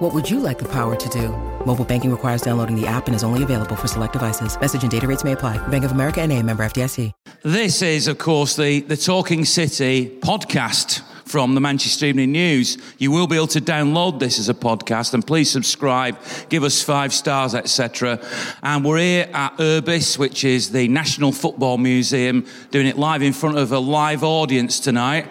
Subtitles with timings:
[0.00, 1.28] What would you like the power to do?
[1.66, 4.58] Mobile banking requires downloading the app and is only available for select devices.
[4.58, 5.58] Message and data rates may apply.
[5.68, 7.12] Bank of America and a member FDIC.
[7.42, 12.78] This is, of course, the, the Talking City podcast from the Manchester Evening News.
[12.96, 16.16] You will be able to download this as a podcast and please subscribe,
[16.48, 18.26] give us five stars, etc.
[18.62, 23.34] And we're here at Urbis, which is the National Football Museum, doing it live in
[23.34, 25.26] front of a live audience tonight.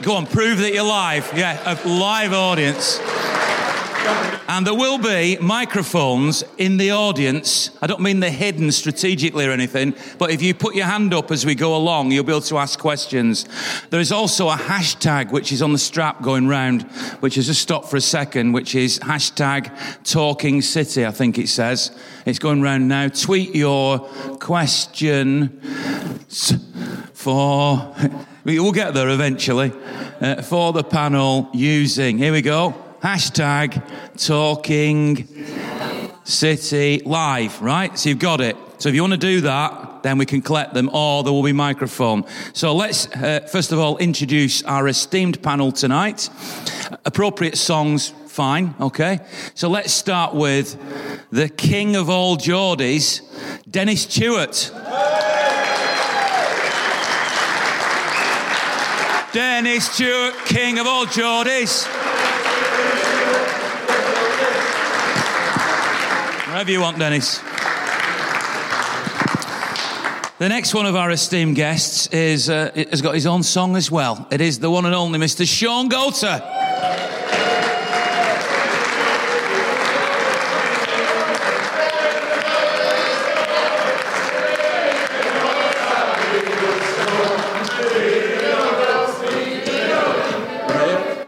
[0.00, 1.30] Go on, prove that you're live.
[1.36, 2.98] Yeah, a live audience.
[4.48, 7.70] And there will be microphones in the audience.
[7.82, 11.30] I don't mean they're hidden strategically or anything, but if you put your hand up
[11.30, 13.44] as we go along, you'll be able to ask questions.
[13.90, 16.82] There is also a hashtag which is on the strap going round,
[17.20, 19.70] which has just stopped for a second, which is hashtag
[20.04, 21.90] Talking City, I think it says.
[22.24, 23.08] It's going round now.
[23.08, 23.98] Tweet your
[24.38, 25.60] question
[27.12, 27.94] for.
[28.44, 29.72] We'll get there eventually.
[30.20, 32.16] Uh, for the panel using.
[32.16, 33.70] Here we go hashtag
[34.18, 35.28] talking
[36.24, 37.96] city live, right?
[37.96, 38.56] So you've got it.
[38.78, 41.44] So if you want to do that, then we can collect them or there will
[41.44, 42.24] be microphone.
[42.52, 46.28] So let's uh, first of all introduce our esteemed panel tonight.
[47.04, 49.20] Appropriate songs, fine, okay?
[49.54, 50.76] So let's start with
[51.30, 53.20] the king of all Geordies,
[53.70, 54.72] Dennis Tueart.
[59.32, 62.05] Dennis Tueart, king of all Geordies.
[66.56, 67.36] Wherever you want, Dennis.
[70.38, 73.90] The next one of our esteemed guests is, uh, has got his own song as
[73.90, 74.26] well.
[74.30, 75.46] It is the one and only Mr.
[75.46, 76.65] Shaun Goater.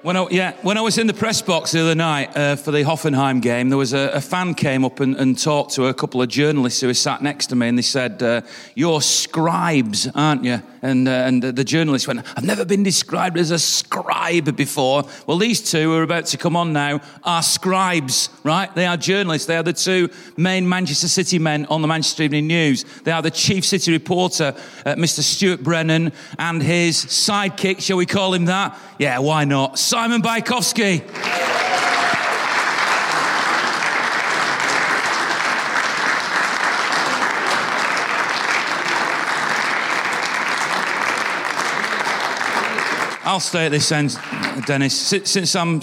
[0.09, 2.71] When I, yeah, when I was in the press box the other night uh, for
[2.71, 5.93] the Hoffenheim game, there was a, a fan came up and, and, talked to a
[5.93, 8.41] couple of journalists who were sat next to me, and they said, uh,
[8.75, 13.51] "You're scribes, aren't you?" And uh, and the journalist went, "I've never been described as
[13.51, 18.31] a scribe before." Well, these two who are about to come on now are scribes,
[18.45, 18.75] right?
[18.75, 19.47] They are journalists.
[19.47, 20.09] They are the two
[20.39, 22.87] main Manchester City men on the Manchester Evening News.
[23.05, 24.55] They are the chief city reporter,
[24.87, 25.21] uh, Mr.
[25.21, 28.75] Stuart Brennan, and his sidekick, shall we call him that?
[28.99, 29.79] Yeah, why not?
[29.99, 31.03] Simon Bajkowski.
[43.29, 44.17] I'll stay at this end,
[44.65, 44.99] Dennis.
[44.99, 45.83] Since I'm,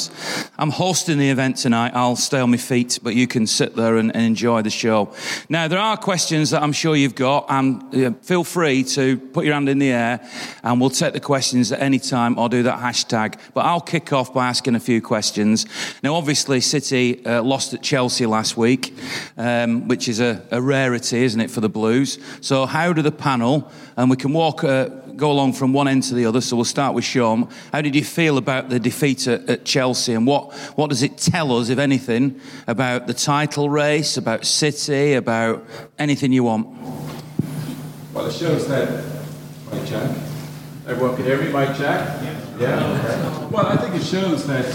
[0.58, 3.98] I'm hosting the event tonight, I'll stay on my feet, but you can sit there
[3.98, 5.14] and, and enjoy the show.
[5.48, 9.54] Now, there are questions that I'm sure you've got, and feel free to put your
[9.54, 10.28] hand in the air,
[10.64, 13.40] and we'll take the questions at any time or do that hashtag.
[13.54, 15.68] But I'll kick off by asking a few questions.
[16.02, 18.92] Now, obviously, City uh, lost at Chelsea last week,
[19.38, 22.18] um, which is a, a, rarity, isn't it, for the Blues?
[22.42, 24.64] So, how do the panel, and we can walk.
[24.64, 26.42] Uh, go along from one end to the other.
[26.42, 27.50] So we'll start with Shaun.
[27.72, 31.18] How did you feel about the defeat at, at, Chelsea, and what, what does it
[31.18, 35.66] tell us, if anything, about the title race, about City, about
[35.98, 36.68] anything you want?
[38.14, 39.04] Well, it shows that.
[39.72, 40.18] Mike Jack.
[40.88, 42.22] Everyone can hear me, Mike Jack?
[42.22, 42.60] Yeah.
[42.60, 43.48] yeah?
[43.50, 44.66] Well, I think it shows that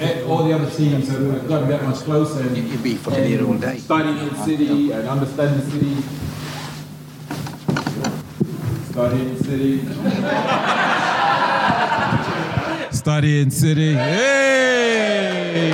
[0.00, 2.46] eh, all the other teams have gotten that much closer.
[2.46, 3.78] And, You'd be from here all day.
[3.78, 6.02] Studying the city and understanding the city
[8.92, 9.78] Studying City.
[12.94, 13.94] Studying City.
[13.94, 15.70] Hey!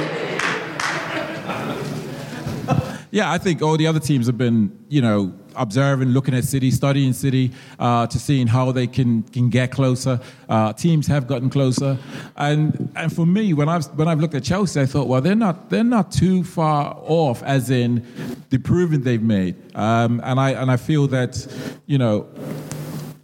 [3.11, 6.71] yeah, I think all the other teams have been, you know, observing, looking at City,
[6.71, 10.21] studying City, uh, to seeing how they can can get closer.
[10.49, 11.99] Uh, teams have gotten closer,
[12.37, 15.35] and and for me, when I've when I've looked at Chelsea, I thought, well, they're
[15.35, 18.07] not they're not too far off, as in
[18.51, 21.45] the improvement they've made, um, and I and I feel that,
[21.87, 22.29] you know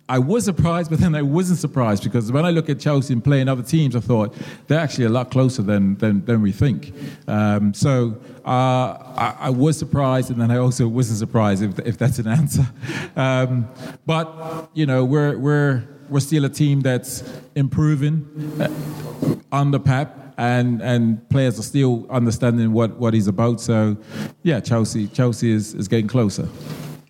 [0.08, 3.24] I was surprised, but then I wasn't surprised because when I look at Chelsea and
[3.24, 4.34] playing other teams, I thought
[4.66, 6.92] they're actually a lot closer than than, than we think.
[7.26, 11.96] Um, so uh, I, I, was surprised, and then I also wasn't surprised if, if
[11.98, 12.66] that's an answer.
[13.16, 13.68] Um,
[14.06, 17.22] but you know, we're we're we're still a team that's
[17.54, 18.26] improving
[18.60, 23.60] uh, under Pep and and players are still understanding what, what he's about.
[23.60, 23.96] So,
[24.42, 26.48] yeah, Chelsea Chelsea is, is getting closer.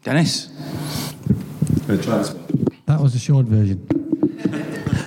[0.03, 0.51] Dennis.
[2.95, 3.85] That was the short version.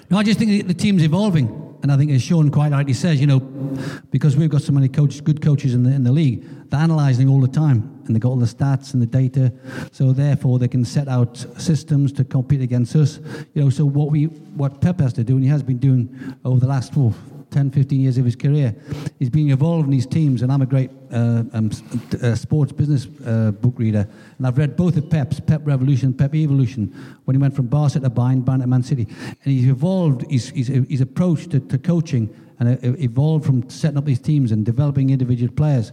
[0.09, 1.79] no, I just think the team's evolving.
[1.81, 3.39] And I think as Shaun quite rightly says, you know,
[4.11, 7.29] because we've got so many coaches, good coaches in the, in the league, they're analysing
[7.29, 9.53] all the time and they've got all the stats and the data.
[9.93, 13.21] So therefore they can set out systems to compete against us.
[13.53, 16.35] You know, so what we what Pep has to do, and he has been doing
[16.43, 17.13] over the last four,
[17.51, 18.75] 10, 15 years of his career.
[19.19, 21.71] He's been involved in these teams, and I'm a great uh, um,
[22.21, 24.07] uh, sports business uh, book reader.
[24.37, 26.93] And I've read both of Pep's, Pep Revolution, Pep Evolution,
[27.25, 29.07] when he went from Barca to Bayern, Bayern to Man City.
[29.43, 34.05] And he's evolved his, his, his approach to, to coaching and evolved from setting up
[34.05, 35.91] these teams and developing individual players.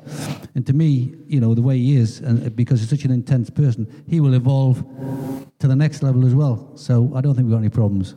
[0.54, 3.50] And to me, you know, the way he is, and because he's such an intense
[3.50, 4.82] person, he will evolve
[5.58, 6.72] to the next level as well.
[6.76, 8.14] So I don't think we've got any problems.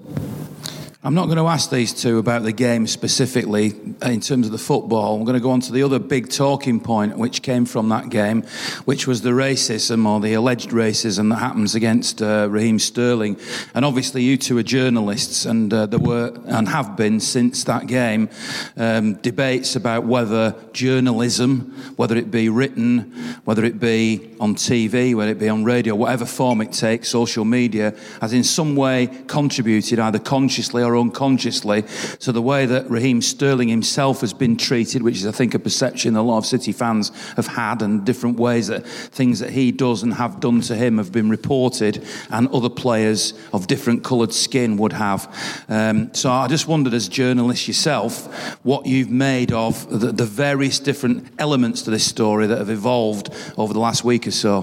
[1.07, 3.67] I'm not going to ask these two about the game specifically
[4.01, 5.15] in terms of the football.
[5.15, 8.09] I'm going to go on to the other big talking point which came from that
[8.09, 8.41] game,
[8.83, 13.39] which was the racism or the alleged racism that happens against uh, Raheem Sterling.
[13.73, 17.87] And obviously, you two are journalists, and uh, there were and have been since that
[17.87, 18.29] game
[18.75, 23.13] um, debates about whether journalism, whether it be written,
[23.45, 27.45] whether it be on TV, whether it be on radio, whatever form it takes, social
[27.45, 31.83] media, has in some way contributed either consciously or unconsciously.
[32.19, 35.59] So the way that Raheem Sterling himself has been treated, which is, I think, a
[35.59, 39.71] perception a lot of City fans have had, and different ways that things that he
[39.71, 44.33] does and have done to him have been reported, and other players of different coloured
[44.33, 45.27] skin would have.
[45.69, 50.79] Um, so I just wondered, as journalists yourself, what you've made of the, the various
[50.79, 54.61] different elements to this story that have evolved over the last week or so.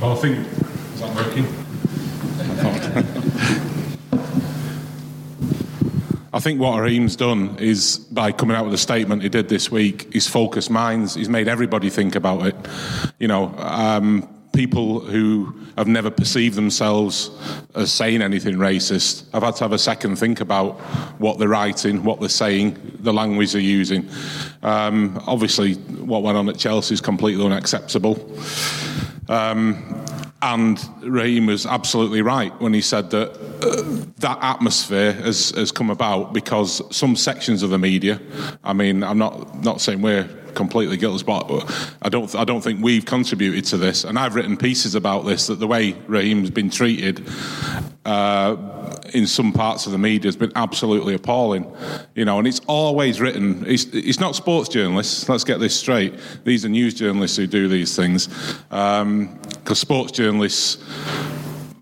[0.00, 0.46] Well, I think
[0.94, 1.46] is that working?
[6.38, 9.72] I think what Raheem's done is by coming out with a statement he did this
[9.72, 12.54] week, he's focused minds, he's made everybody think about it.
[13.18, 17.32] You know, um, people who have never perceived themselves
[17.74, 20.78] as saying anything racist have had to have a second think about
[21.18, 24.08] what they're writing, what they're saying, the language they're using.
[24.62, 28.32] Um, obviously, what went on at Chelsea is completely unacceptable.
[29.28, 30.06] Um,
[30.40, 33.30] and Raheem was absolutely right when he said that
[33.60, 38.20] uh, that atmosphere has, has come about because some sections of the media,
[38.62, 41.44] I mean, I'm not, not saying we're completely guiltless, but
[42.02, 44.04] I don't, I don't think we've contributed to this.
[44.04, 47.26] And I've written pieces about this that the way Raheem's been treated
[48.04, 48.56] uh,
[49.14, 51.64] in some parts of the media has been absolutely appalling.
[52.16, 53.64] You know, and it's always written.
[53.66, 55.28] It's, it's not sports journalists.
[55.28, 56.14] Let's get this straight.
[56.44, 59.40] These are news journalists who do these things, because um,
[59.74, 60.82] sports journalists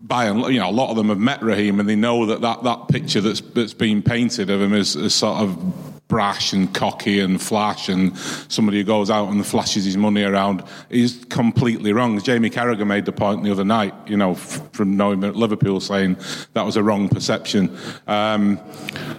[0.03, 2.41] by and you know a lot of them have met Raheem and they know that
[2.43, 6.73] that, that picture that's that's been painted of him is, is sort of brash and
[6.73, 8.17] cocky and flash and
[8.49, 12.21] somebody who goes out and flashes his money around is completely wrong.
[12.21, 16.17] Jamie Carragher made the point the other night, you know, from knowing at Liverpool, saying
[16.53, 17.77] that was a wrong perception.
[18.07, 18.61] Um,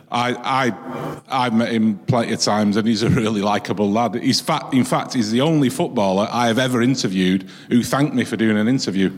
[0.09, 0.33] I,
[0.71, 4.15] I, I've met him plenty of times and he's a really likeable lad.
[4.15, 8.23] He's fat, in fact, he's the only footballer I have ever interviewed who thanked me
[8.23, 9.11] for doing an interview.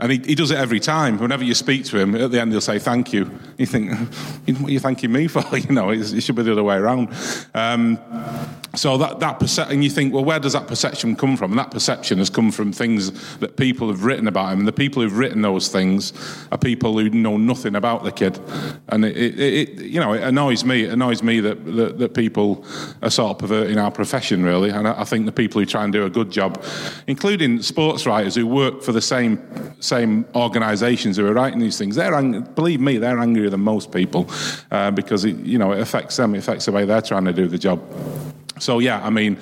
[0.00, 1.18] And he, he does it every time.
[1.18, 3.30] Whenever you speak to him, at the end he'll say thank you.
[3.60, 5.44] You think, what are you thanking me for?
[5.60, 7.14] You know, it should be the other way around.
[7.52, 7.98] Um,
[8.74, 11.52] so that, that perception, and you think, well, where does that perception come from?
[11.52, 14.60] And that perception has come from things that people have written about him.
[14.60, 16.12] And the people who've written those things
[16.52, 18.40] are people who know nothing about the kid.
[18.88, 20.84] And it, it, it you know, it annoys me.
[20.84, 22.64] It annoys me that, that, that, people
[23.02, 24.70] are sort of perverting our profession, really.
[24.70, 26.64] And I, I think the people who try and do a good job,
[27.06, 29.40] including sports writers who work for the same
[29.80, 33.18] same organisations who are writing these things, they're ang- believe me, they're
[33.50, 34.26] angrier than most people
[34.70, 37.32] uh, because it, you know it affects them, it affects the way they're trying to
[37.32, 37.80] do the job.
[38.58, 39.38] So yeah, I mean,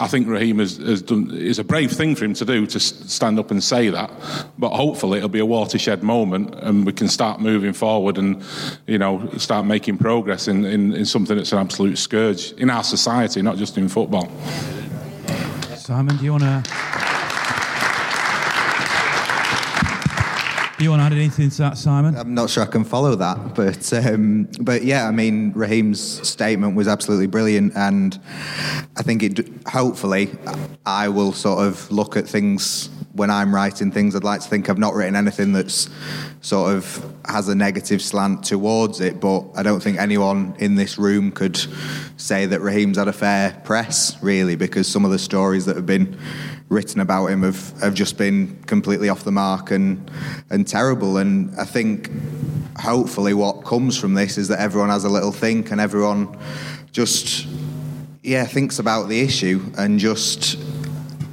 [0.00, 1.30] I think Raheem has, has done.
[1.32, 4.10] It's a brave thing for him to do to stand up and say that,
[4.58, 8.42] but hopefully it'll be a watershed moment, and we can start moving forward and
[8.86, 12.84] you know start making progress in, in, in something that's an absolute scourge in our
[12.84, 14.28] society, not just in football.
[15.76, 17.17] Simon, do you want to?
[20.80, 22.16] You want to add anything to that, Simon?
[22.16, 26.76] I'm not sure I can follow that, but um, but yeah, I mean, Raheem's statement
[26.76, 28.16] was absolutely brilliant, and
[28.96, 29.40] I think it.
[29.66, 30.30] Hopefully,
[30.86, 34.14] I will sort of look at things when I'm writing things.
[34.14, 35.90] I'd like to think I've not written anything that's
[36.42, 40.96] sort of has a negative slant towards it, but I don't think anyone in this
[40.96, 41.58] room could
[42.16, 45.86] say that Raheem's had a fair press, really, because some of the stories that have
[45.86, 46.16] been
[46.68, 50.10] written about him have, have just been completely off the mark and
[50.50, 51.16] and terrible.
[51.16, 52.10] And I think
[52.78, 56.36] hopefully what comes from this is that everyone has a little think and everyone
[56.92, 57.46] just
[58.22, 60.58] yeah thinks about the issue and just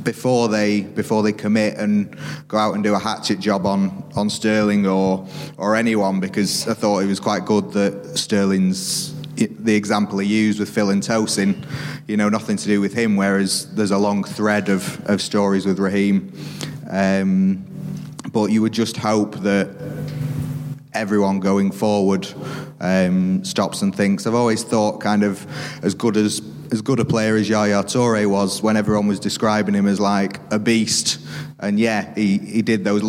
[0.03, 2.15] before they before they commit and
[2.47, 5.27] go out and do a hatchet job on on Sterling or
[5.57, 10.59] or anyone because I thought it was quite good that Sterling's the example he used
[10.59, 11.65] with Phil and Tosin,
[12.07, 13.15] you know, nothing to do with him.
[13.15, 16.31] Whereas there's a long thread of, of stories with Raheem.
[16.89, 17.65] Um,
[18.31, 19.69] but you would just hope that
[20.93, 22.27] everyone going forward
[22.79, 24.25] um, stops and thinks.
[24.25, 25.45] I've always thought, kind of,
[25.83, 29.75] as good as as good a player as Yaya Toure was, when everyone was describing
[29.75, 31.19] him as like a beast,
[31.59, 33.03] and yeah, he, he did those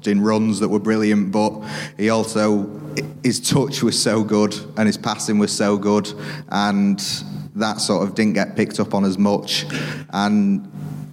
[0.00, 1.52] lung busting runs that were brilliant, but
[1.96, 2.68] he also
[3.22, 6.12] his touch was so good and his passing was so good,
[6.50, 6.98] and
[7.54, 9.66] that sort of didn't get picked up on as much,
[10.10, 10.66] and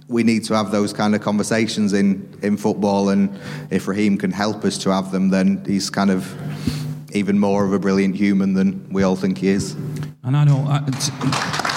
[0.08, 3.10] we need to have those kind of conversations in, in football.
[3.10, 3.38] And
[3.70, 6.34] if Raheem can help us to have them, then he's kind of
[7.14, 9.74] even more of a brilliant human than we all think he is.
[10.22, 11.67] And I know.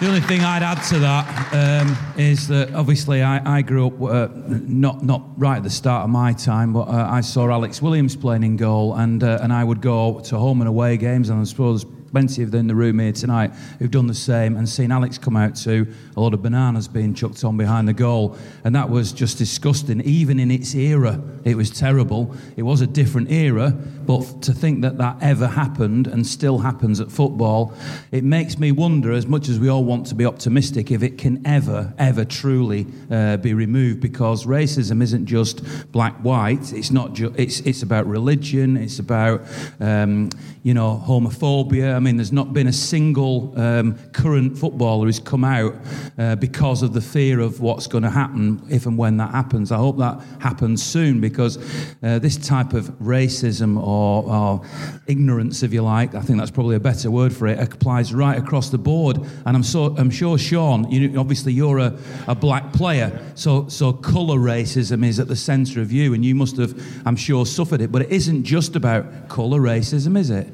[0.00, 4.02] The only thing I'd add to that um, is that obviously I, I grew up
[4.02, 7.80] uh, not not right at the start of my time, but uh, I saw Alex
[7.80, 11.30] Williams playing in goal, and uh, and I would go to home and away games,
[11.30, 11.86] and I suppose
[12.16, 15.18] plenty of them in the room here tonight who've done the same and seen Alex
[15.18, 15.86] come out to
[16.16, 18.36] a lot of bananas being chucked on behind the goal.
[18.64, 20.00] And that was just disgusting.
[20.00, 22.34] Even in its era, it was terrible.
[22.56, 23.76] It was a different era,
[24.06, 27.74] but to think that that ever happened and still happens at football,
[28.12, 31.18] it makes me wonder, as much as we all want to be optimistic, if it
[31.18, 36.72] can ever, ever truly uh, be removed because racism isn't just black white.
[36.72, 39.42] It's not ju- it's, it's about religion, it's about,
[39.80, 40.30] um,
[40.62, 41.94] you know, homophobia.
[41.94, 45.74] I mean, there's not been a single um, current footballer who's come out
[46.18, 49.72] uh, because of the fear of what's going to happen if and when that happens.
[49.72, 51.56] I hope that happens soon because
[52.02, 54.62] uh, this type of racism or, or,
[55.06, 58.38] ignorance, if you like, I think that's probably a better word for it, applies right
[58.38, 59.18] across the board.
[59.44, 63.92] And I'm, so, I'm sure, Shaun, you, obviously you're a, a black player, so, so
[63.92, 66.74] colour racism is at the centre of you, and you must have,
[67.06, 67.92] I'm sure, suffered it.
[67.92, 70.46] But it isn't just about colour racism, is it?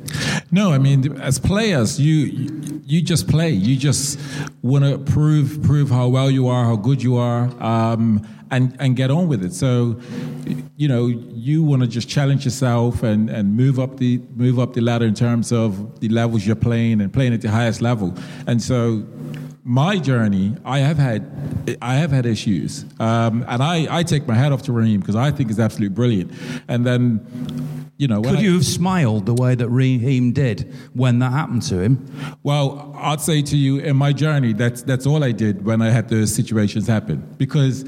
[0.50, 3.50] No, I mean, as players, you you just play.
[3.50, 4.20] You just
[4.60, 8.94] want to prove prove how well you are, how good you are, um, and and
[8.94, 9.52] get on with it.
[9.54, 9.98] So,
[10.76, 14.74] you know, you want to just challenge yourself and and move up the move up
[14.74, 18.14] the ladder in terms of the levels you're playing and playing at the highest level.
[18.46, 19.02] And so,
[19.64, 24.34] my journey, I have had, I have had issues, um, and I, I take my
[24.34, 26.32] hat off to Raheem because I think he's absolutely brilliant.
[26.68, 31.20] And then you know, could I, you have smiled the way that Raheem did when
[31.20, 32.04] that happened to him?
[32.42, 35.90] Well, I'd say to you, in my journey, that's that's all I did when I
[35.90, 37.22] had those situations happen.
[37.38, 37.84] Because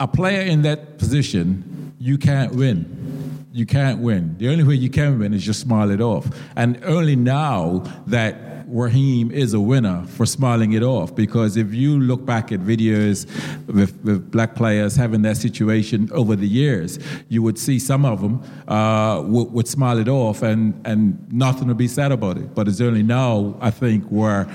[0.00, 3.46] a player in that position, you can't win.
[3.52, 4.36] You can't win.
[4.38, 6.26] The only way you can win is just smile it off.
[6.56, 11.98] And only now that Raheem is a winner for smiling it off because if you
[11.98, 13.26] look back at videos
[13.66, 16.98] with, with black players having that situation over the years,
[17.28, 21.68] you would see some of them uh, would, would smile it off and, and nothing
[21.68, 22.54] would be said about it.
[22.54, 24.48] But it's only now, I think, where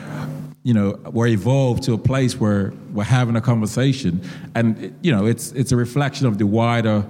[0.64, 4.20] you know we're evolved to a place where we're having a conversation
[4.56, 7.06] and you know it's it's a reflection of the wider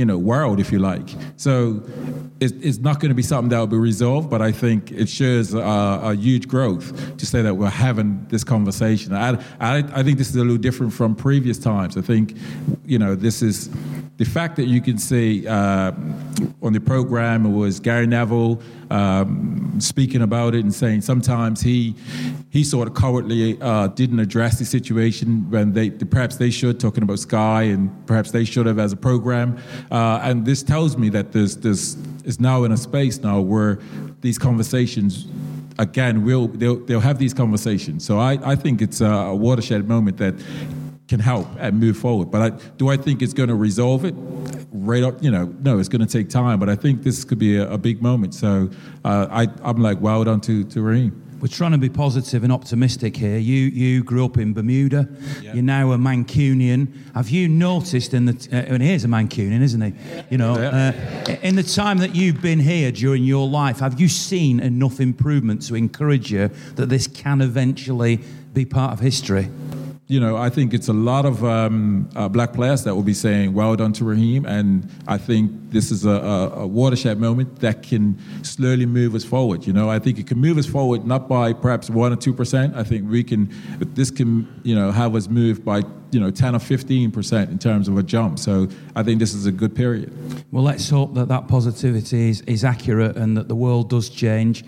[0.00, 1.82] you know world if you like so
[2.40, 5.52] it's, not going to be something that will be resolved, but I think it shows
[5.52, 9.12] a, a huge growth to say that we're having this conversation.
[9.12, 11.96] I, I, I think this is a little different from previous times.
[11.96, 12.36] I think,
[12.84, 13.68] you know, this is
[14.16, 15.92] the fact that you can see uh,
[16.62, 21.94] on the program it was Gary Neville um, speaking about it and saying sometimes he
[22.50, 27.02] he sort of cowardly uh, didn't address the situation when they perhaps they should talking
[27.02, 29.58] about Sky and perhaps they should have as a program
[29.90, 33.78] uh, and this tells me that there's there's is now in a space now where
[34.20, 35.26] these conversations
[35.78, 38.04] again will they'll, they'll have these conversations.
[38.04, 40.34] So I, I think it's a watershed moment that
[41.08, 42.30] can help and move forward.
[42.30, 44.14] But I, do I think it's going to resolve it?
[44.72, 47.38] Right up you know no it's going to take time but I think this could
[47.38, 48.34] be a, a big moment.
[48.34, 48.70] So
[49.04, 52.52] uh, I, I'm like well done to, to Raheem we're trying to be positive and
[52.52, 53.38] optimistic here.
[53.38, 55.08] You you grew up in Bermuda.
[55.40, 55.54] Yeah.
[55.54, 56.88] You're now a Mancunian.
[57.14, 59.94] Have you noticed in the uh, and here's a Mancunian, isn't he?
[60.30, 60.92] You know, uh,
[61.42, 65.62] in the time that you've been here during your life, have you seen enough improvement
[65.68, 68.20] to encourage you that this can eventually
[68.52, 69.48] be part of history?
[70.10, 73.14] You know, I think it's a lot of um, uh, black players that will be
[73.14, 74.44] saying, well done to Raheem.
[74.44, 79.22] And I think this is a, a, a, watershed moment that can slowly move us
[79.22, 79.64] forward.
[79.64, 82.74] You know, I think it can move us forward not by perhaps 1 or 2%.
[82.74, 86.56] I think we can, this can, you know, have us move by, you know, 10
[86.56, 88.40] or 15% in terms of a jump.
[88.40, 90.12] So I think this is a good period.
[90.50, 94.64] Well, let's hope that that positivity is, is accurate and that the world does change.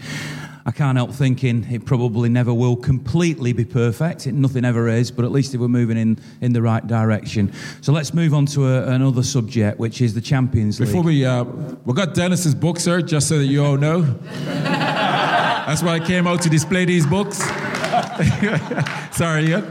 [0.64, 4.26] I can't help thinking it probably never will completely be perfect.
[4.26, 7.52] It, nothing ever is, but at least if we're moving in, in the right direction.
[7.80, 10.88] So let's move on to a, another subject, which is the Champions League.
[10.88, 14.02] Before we, uh, we got Dennis's book, sir, just so that you all know.
[14.32, 17.38] That's why I came out to display these books.
[19.12, 19.64] Sorry, Ian.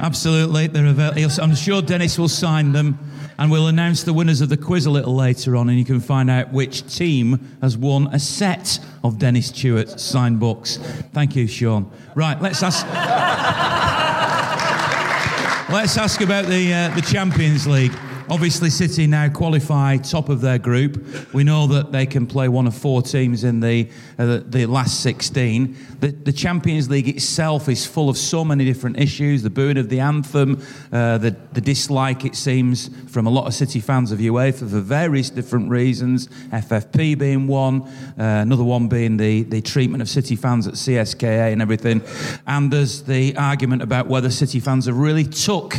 [0.00, 1.42] Absolutely, they're available.
[1.42, 2.98] I'm sure Dennis will sign them,
[3.38, 6.00] and we'll announce the winners of the quiz a little later on, and you can
[6.00, 10.78] find out which team has won a set of Dennis Tueart signed books.
[11.12, 11.90] Thank you, Shaun.
[12.14, 12.86] Right, let's ask.
[15.72, 17.92] let's ask about the uh, the Champions League.
[18.30, 21.34] Obviously, City now qualify top of their group.
[21.34, 24.66] We know that they can play one of four teams in the uh, the, the,
[24.66, 25.76] last 16.
[26.00, 29.88] The, the, Champions League itself is full of so many different issues the booing of
[29.88, 30.62] the anthem,
[30.92, 34.80] uh, the, the dislike, it seems, from a lot of City fans of UEFA for
[34.80, 36.28] various different reasons.
[36.50, 41.52] FFP being one, uh, another one being the, the treatment of City fans at CSKA
[41.52, 42.02] and everything.
[42.46, 45.74] And there's the argument about whether City fans have really took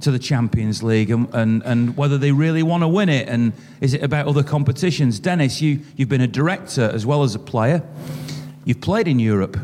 [0.00, 3.28] to the Champions League and, and, and whether they really want to win it.
[3.28, 5.20] And is it about other competitions?
[5.20, 7.82] Dennis, you, you've been a director as well as a player.
[8.64, 9.58] You've played in Europe.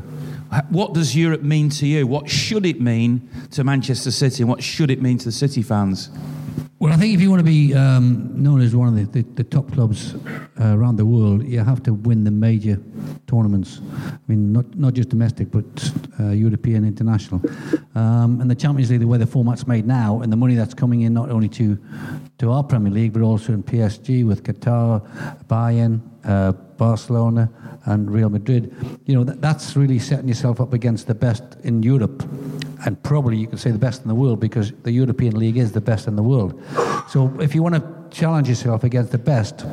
[0.68, 2.06] What does Europe mean to you?
[2.06, 4.42] What should it mean to Manchester City?
[4.42, 6.10] And what should it mean to the City fans?
[6.80, 9.28] Well, I think if you want to be um, known as one of the, the,
[9.34, 12.80] the top clubs uh, around the world, you have to win the major
[13.26, 13.82] tournaments.
[13.82, 17.42] I mean, not not just domestic, but uh, European, international.
[17.94, 20.72] Um, and the Champions League, the way the format's made now, and the money that's
[20.72, 21.78] coming in not only to
[22.40, 25.06] to our Premier League, but also in PSG with Qatar,
[25.46, 27.50] Bayern, uh, Barcelona,
[27.84, 28.74] and Real Madrid.
[29.06, 32.22] You know, that, that's really setting yourself up against the best in Europe
[32.84, 35.72] and probably you could say the best in the world because the European League is
[35.72, 36.60] the best in the world.
[37.08, 39.66] So if you want to challenge yourself against the best,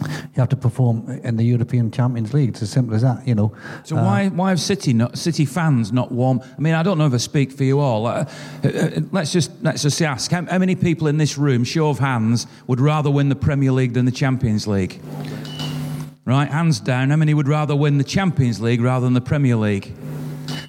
[0.00, 2.50] you have to perform in the European Champions League.
[2.50, 3.54] It's as simple as that, you know.
[3.84, 6.40] So uh, why why have City not City fans not won?
[6.56, 8.06] I mean, I don't know if I speak for you all.
[8.06, 8.24] Uh,
[8.64, 11.98] uh, let's just let's just ask how, how many people in this room, show of
[11.98, 15.00] hands, would rather win the Premier League than the Champions League?
[16.24, 17.10] Right, hands down.
[17.10, 19.92] How many would rather win the Champions League rather than the Premier League?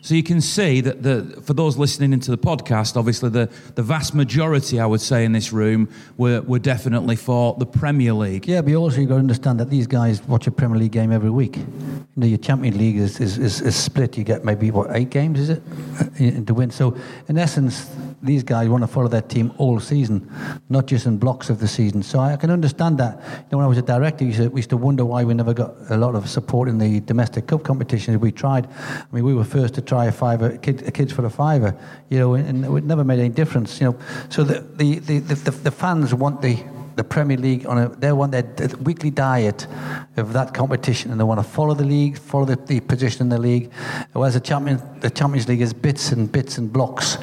[0.04, 3.84] So you can see that the, for those listening into the podcast, obviously the, the
[3.84, 8.48] vast majority, I would say, in this room were, were definitely for the Premier League.
[8.48, 11.12] Yeah, but also you've got to understand that these guys watch a Premier League game
[11.12, 11.58] every week.
[11.58, 14.18] You know, your Champions League is, is, is, is split.
[14.18, 15.64] You get maybe, what, eight games, is it,
[16.00, 16.72] uh, to win?
[16.72, 17.88] So in essence,
[18.24, 20.32] these guys want to follow their team all season,
[20.70, 22.02] not just in blocks of the season.
[22.02, 23.20] So I can understand that.
[23.24, 25.76] You know, when I was a director, we used to wonder why we never got
[25.90, 28.18] a lot of support in the domestic cup competitions.
[28.18, 28.68] We tried.
[28.68, 31.76] I mean, we were first to try a fiver, kid, kids for a fiver,
[32.10, 33.96] you know, and it never made any difference, you know.
[34.30, 36.56] So the the, the, the, the fans want the
[36.96, 38.46] the Premier League on a they want their
[38.88, 39.68] weekly diet
[40.16, 43.30] of that competition and they want to follow the league, follow the, the position in
[43.30, 43.70] the league.
[44.14, 47.18] Whereas the Champions the Champions League is bits and bits and blocks.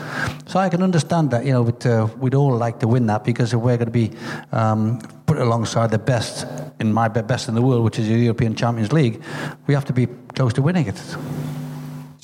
[0.46, 3.24] So I can understand that, you know, but, uh, we'd all like to win that
[3.24, 4.10] because we're going to be
[4.52, 6.46] um, put alongside the best
[6.80, 9.22] in my best in the world, which is the European Champions League.
[9.66, 11.00] We have to be close to winning it.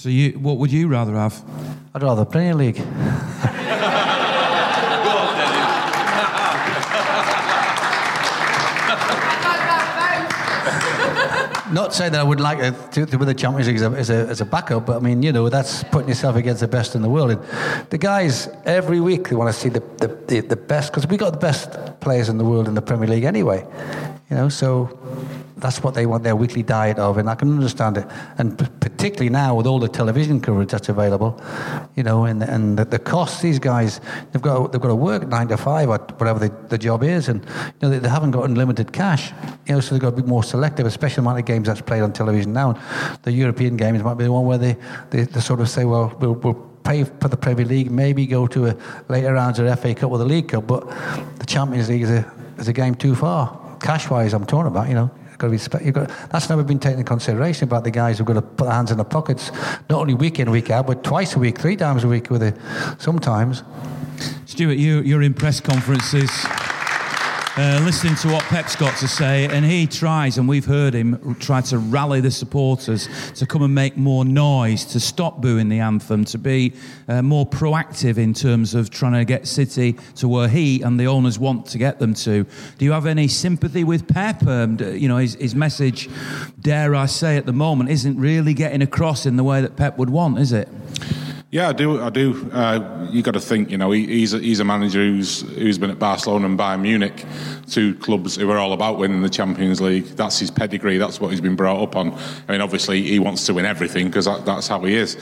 [0.04, 1.42] So you, what would you rather have?
[1.94, 2.76] I'd rather Premier League.
[11.72, 14.10] Not saying that I would like to, to win the Champions League as a, as,
[14.10, 16.94] a, as a backup, but I mean, you know, that's putting yourself against the best
[16.94, 17.30] in the world.
[17.30, 21.06] And the guys, every week, they want to see the, the, the, the best, because
[21.06, 23.66] we got the best players in the world in the Premier League anyway.
[24.28, 24.98] You know, so
[25.64, 28.06] that's what they want their weekly diet of, and I can understand it.
[28.36, 31.42] And particularly now with all the television coverage that's available,
[31.96, 33.98] you know, and and the, the costs these guys
[34.32, 37.30] they've got they've got to work nine to five or whatever the, the job is,
[37.30, 39.32] and you know they, they, haven't got unlimited cash,
[39.66, 41.80] you know, so they've got to be more selective, especially the amount of games that's
[41.80, 42.78] played on television now.
[43.22, 44.76] The European games might be the one where they
[45.08, 48.46] they, they sort of say, well, we'll, we'll pay for the Premier League, maybe go
[48.48, 48.76] to a
[49.08, 50.86] later rounds of FA Cup or the League Cup, but
[51.38, 54.34] the Champions League is a is a game too far cash wise.
[54.34, 57.64] I'm talking about, you know got to spe- got, that's never been taken into consideration
[57.64, 59.50] about the guys who've got to put their hands in their pockets,
[59.88, 62.42] not only week in, week out, but twice a week, three times a week with
[62.42, 62.56] it
[62.98, 63.62] sometimes.
[64.46, 66.30] Stuart, you, you're in press conferences
[67.56, 71.36] uh, listening to what Pep's got to say, and he tries, and we've heard him
[71.38, 75.78] try to rally the supporters to come and make more noise, to stop booing the
[75.78, 76.72] anthem, to be
[77.06, 81.06] uh, more proactive in terms of trying to get City to where he and the
[81.06, 82.44] owners want to get them to.
[82.78, 84.44] Do you have any sympathy with Pep?
[84.46, 86.08] Um, you know, his, his message,
[86.60, 89.96] dare I say, at the moment, isn't really getting across in the way that Pep
[89.96, 90.68] would want, is it?
[91.54, 92.02] Yeah, I do.
[92.02, 92.50] I do.
[92.50, 93.70] Uh, you got to think.
[93.70, 96.80] You know, he, he's a, he's a manager who's who's been at Barcelona and Bayern
[96.80, 97.24] Munich,
[97.70, 100.04] two clubs who are all about winning the Champions League.
[100.16, 100.98] That's his pedigree.
[100.98, 102.12] That's what he's been brought up on.
[102.48, 105.14] I mean, obviously, he wants to win everything because that, that's how he is.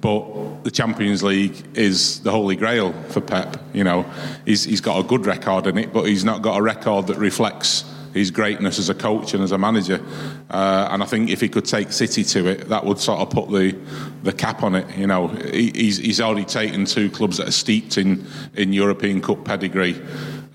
[0.00, 3.62] But the Champions League is the holy grail for Pep.
[3.74, 4.10] You know,
[4.46, 7.18] he's he's got a good record in it, but he's not got a record that
[7.18, 7.84] reflects
[8.14, 10.00] his greatness as a coach and as a manager.
[10.48, 13.30] Uh, and I think if he could take City to it, that would sort of
[13.30, 13.76] put the
[14.22, 14.96] the cap on it.
[14.96, 18.24] You know, he, he's he's already taken two clubs that are steeped in
[18.54, 20.00] in European Cup pedigree.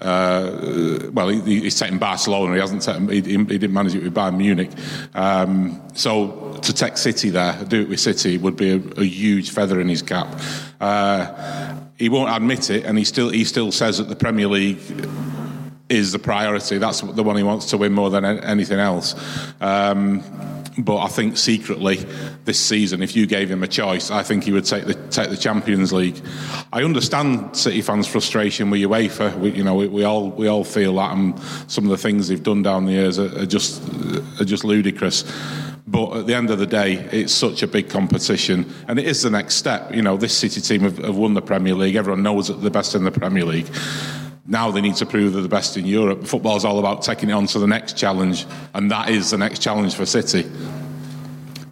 [0.01, 2.53] Uh, well, he, he's taken Barcelona.
[2.53, 4.71] He hasn't taken, he, he, didn't manage it with Bayern Munich.
[5.13, 9.51] Um, so to take City there, do it with City, would be a, a huge
[9.51, 10.27] feather in his cap.
[10.79, 14.79] Uh, he won't admit it, and he still he still says that the Premier League
[15.89, 16.77] is the priority.
[16.77, 19.15] That's the one he wants to win more than anything else.
[19.59, 20.23] Um,
[20.77, 21.97] but I think secretly
[22.45, 25.29] this season, if you gave him a choice, I think he would take the take
[25.29, 26.21] the Champions League.
[26.71, 29.37] I understand City fans' frustration with UEFA.
[29.37, 32.27] We, you know, we, we, all we all feel that, and some of the things
[32.27, 33.81] they've done down the years are, are just
[34.39, 35.29] are just ludicrous.
[35.85, 39.23] But at the end of the day, it's such a big competition, and it is
[39.23, 39.93] the next step.
[39.93, 41.95] You know, this City team have, have won the Premier League.
[41.95, 43.67] Everyone knows that they're the best in the Premier League
[44.49, 46.25] now they need to prove they're the best in Europe.
[46.25, 49.37] Football is all about taking it on to the next challenge, and that is the
[49.37, 50.49] next challenge for City.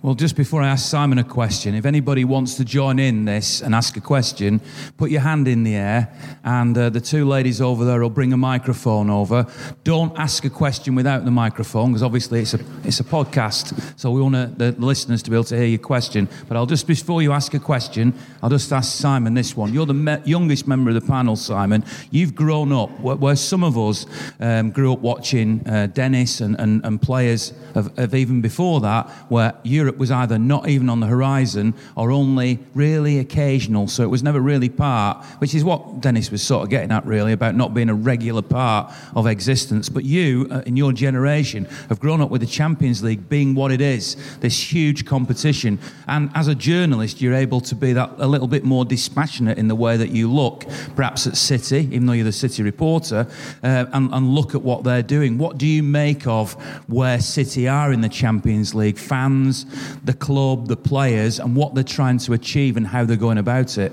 [0.03, 3.61] Well, just before I ask Simon a question, if anybody wants to join in this
[3.61, 4.61] and ask a question,
[4.95, 8.31] put your hand in the air, and uh, the two ladies over there will bring
[8.31, 9.47] a microphone over.
[9.83, 14.11] Don't ask a question without the microphone, because obviously it's a it's a podcast, so
[14.11, 16.29] we want the listeners to be able to hear your question.
[16.47, 19.73] But I'll just before you ask a question, I'll just ask Simon this one.
[19.73, 21.83] You're the me- youngest member of the panel, Simon.
[22.11, 24.05] You've grown up where, where some of us
[24.39, 29.09] um, grew up watching uh, Dennis and, and, and players of, of even before that,
[29.29, 33.87] where you're Europe was either not even on the horizon or only really occasional.
[33.87, 37.05] So it was never really part, which is what Dennis was sort of getting at,
[37.05, 39.87] really, about not being a regular part of existence.
[39.87, 43.71] But you, uh, in your generation, have grown up with the Champions League being what
[43.71, 45.79] it is this huge competition.
[46.05, 49.69] And as a journalist, you're able to be that a little bit more dispassionate in
[49.69, 50.65] the way that you look,
[50.97, 53.25] perhaps at City, even though you're the City reporter,
[53.63, 55.37] uh, and, and look at what they're doing.
[55.37, 56.55] What do you make of
[56.87, 58.97] where City are in the Champions League?
[58.97, 59.65] Fans,
[60.03, 63.77] the club, the players, and what they're trying to achieve and how they're going about
[63.77, 63.91] it?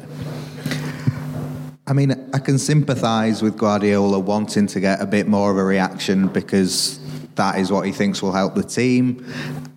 [1.87, 5.64] I mean, I can sympathise with Guardiola wanting to get a bit more of a
[5.64, 6.99] reaction because
[7.35, 9.27] that is what he thinks will help the team.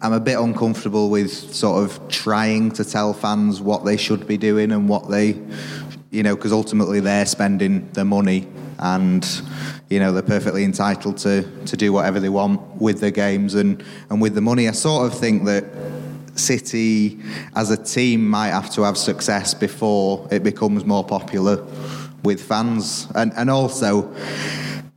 [0.02, 4.38] I'm a bit uncomfortable with sort of trying to tell fans what they should be
[4.38, 5.41] doing and what they,
[6.12, 8.48] you know, because ultimately they're spending their money
[8.80, 9.41] and
[9.89, 13.84] you know they're perfectly entitled to to do whatever they want with their games and
[14.10, 14.67] and with the money.
[14.67, 15.65] I sort of think that
[16.39, 17.19] City
[17.56, 21.65] as a team might have to have success before it becomes more popular
[22.23, 23.08] with fans.
[23.15, 24.13] And, and also,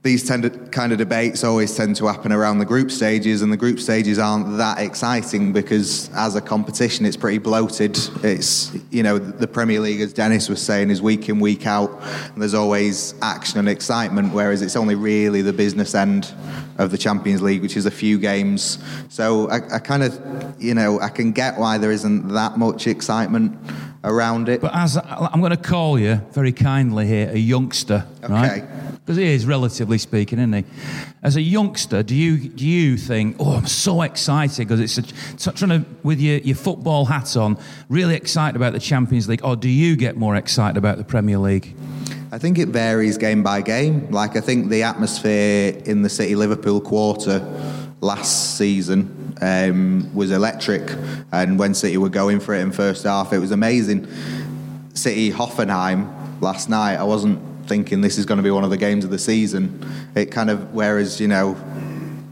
[0.02, 3.52] these tend to, kind of debates always tend to happen around the group stages, and
[3.52, 7.98] the group stages aren't that exciting because, as a competition, it's pretty bloated.
[8.22, 11.90] It's you know the Premier League, as Dennis was saying, is week in week out,
[12.32, 14.32] and there's always action and excitement.
[14.32, 16.32] Whereas it's only really the business end
[16.78, 18.78] of the Champions League, which is a few games.
[19.10, 20.18] So I, I kind of
[20.58, 23.58] you know I can get why there isn't that much excitement
[24.02, 24.62] around it.
[24.62, 28.32] But as I'm going to call you very kindly here, a youngster, okay.
[28.32, 28.64] right?
[29.04, 30.64] Because he is, relatively speaking, isn't he?
[31.22, 35.52] As a youngster, do you do you think, oh, I'm so excited because it's a,
[35.52, 37.58] trying to with your, your football hat on,
[37.88, 41.38] really excited about the Champions League, or do you get more excited about the Premier
[41.38, 41.74] League?
[42.30, 44.10] I think it varies game by game.
[44.10, 47.40] Like I think the atmosphere in the City Liverpool quarter
[48.00, 50.96] last season um, was electric,
[51.32, 54.06] and when City were going for it in first half, it was amazing.
[54.94, 58.76] City Hoffenheim last night, I wasn't thinking this is going to be one of the
[58.76, 59.86] games of the season.
[60.16, 61.56] It kind of, whereas, you know,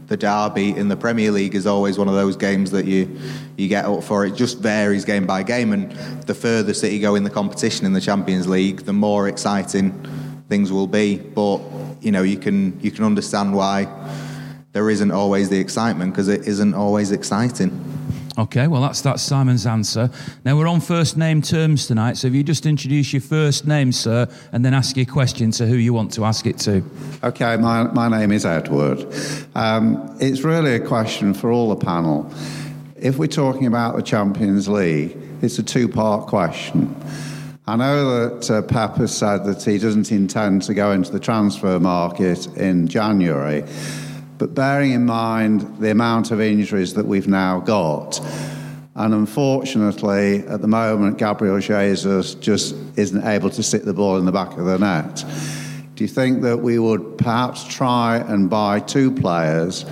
[0.07, 3.17] the derby in the Premier League is always one of those games that you
[3.55, 4.25] you get up for.
[4.25, 5.91] It just varies game by game, and
[6.23, 9.93] the further City go in the competition in the Champions League, the more exciting
[10.49, 11.17] things will be.
[11.17, 11.61] But
[12.01, 13.87] you know, you can you can understand why
[14.73, 17.71] there isn't always the excitement because it isn't always exciting.
[18.39, 20.09] Okay, well, that's, that's Simon's answer.
[20.45, 23.91] Now, we're on first name terms tonight, so if you just introduce your first name,
[23.91, 26.81] sir, and then ask your question to who you want to ask it to.
[27.21, 29.05] Okay, my, my name is Edward.
[29.55, 32.33] Um, it's really a question for all the panel.
[32.95, 36.95] If we're talking about the Champions League, it's a two part question.
[37.67, 41.19] I know that uh, Pep has said that he doesn't intend to go into the
[41.19, 43.65] transfer market in January.
[44.39, 48.19] But bearing in mind the amount of injuries that we've now got,
[48.99, 54.25] And unfortunately, at the moment, Gabriel Jesus just isn't able to sit the ball in
[54.25, 55.23] the back of the net.
[55.95, 59.83] Do you think that we would perhaps try and buy two players?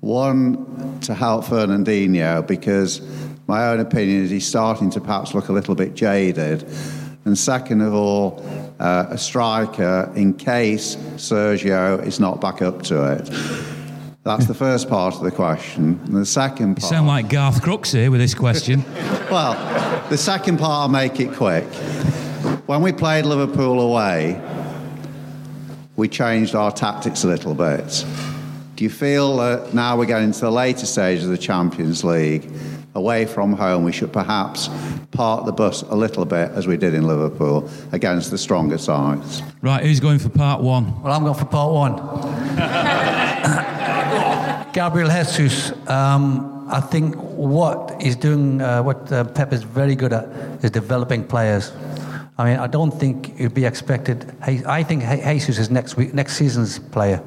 [0.00, 3.00] One to help Fernandinho, because
[3.46, 6.64] my own opinion is he's starting to perhaps look a little bit jaded.
[7.24, 8.44] And second of all,
[8.82, 13.30] uh, a striker in case Sergio is not back up to it.
[14.24, 16.00] That's the first part of the question.
[16.04, 16.82] And the second part.
[16.82, 18.84] You sound like Garth Crooks here with this question.
[19.30, 19.54] well,
[20.10, 21.64] the second part, I'll make it quick.
[22.66, 24.40] When we played Liverpool away,
[25.94, 28.04] we changed our tactics a little bit.
[28.74, 32.50] Do you feel that now we're getting to the later stage of the Champions League,
[32.94, 34.70] away from home, we should perhaps
[35.10, 39.42] park the bus a little bit as we did in Liverpool against the stronger sides?
[39.60, 41.02] Right, who's going for part one?
[41.02, 41.96] Well, I'm going for part one.
[44.72, 50.14] Gabriel Jesus, um, I think what he's doing, uh, what uh, Pep is very good
[50.14, 50.24] at,
[50.64, 51.72] is developing players.
[52.38, 54.34] I mean, I don't think it'd be expected.
[54.40, 57.22] I think Jesus is next week, next season's player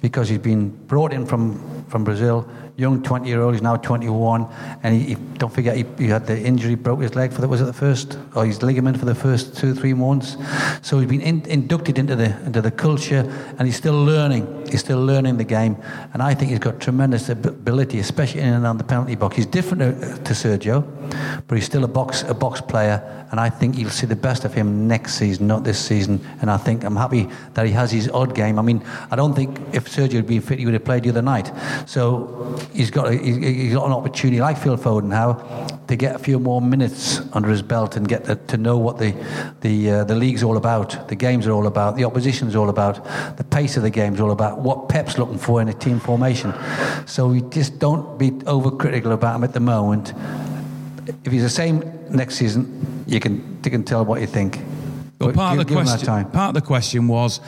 [0.00, 3.54] because he's been brought in from, from Brazil young 20 year old.
[3.54, 4.46] He's now 21,
[4.84, 7.48] and he, he, don't forget he, he, had the injury, broke his leg for the
[7.48, 10.36] was it the first or his ligament for the first two three months.
[10.80, 14.66] So he's been in, inducted into the into the culture, and he's still learning.
[14.68, 15.76] He's still learning the game,
[16.12, 19.34] and I think he's got tremendous ability, especially in and around the penalty box.
[19.34, 20.86] He's different to, to Sergio,
[21.48, 24.44] but he's still a box a box player, and I think you'll see the best
[24.44, 26.24] of him next season, not this season.
[26.40, 28.56] And I think I'm happy that he has his odd game.
[28.56, 31.08] I mean, I don't think if Sergio had been fit, he would have played the
[31.08, 31.50] other night.
[31.86, 36.18] So he's got a, he's got an opportunity, like Phil Foden now, to get a
[36.18, 39.14] few more minutes under his belt and get to, know what the
[39.60, 43.04] the uh, the league's all about, the games are all about, the opposition's all about,
[43.36, 46.52] the pace of the game's all about, what Pep's looking for in a team formation.
[47.06, 50.12] So we just don't be overcritical about him at the moment.
[51.24, 54.60] If he's the same next season, you can you can tell what you think.
[55.20, 57.40] Well, part of the question, part of the question was,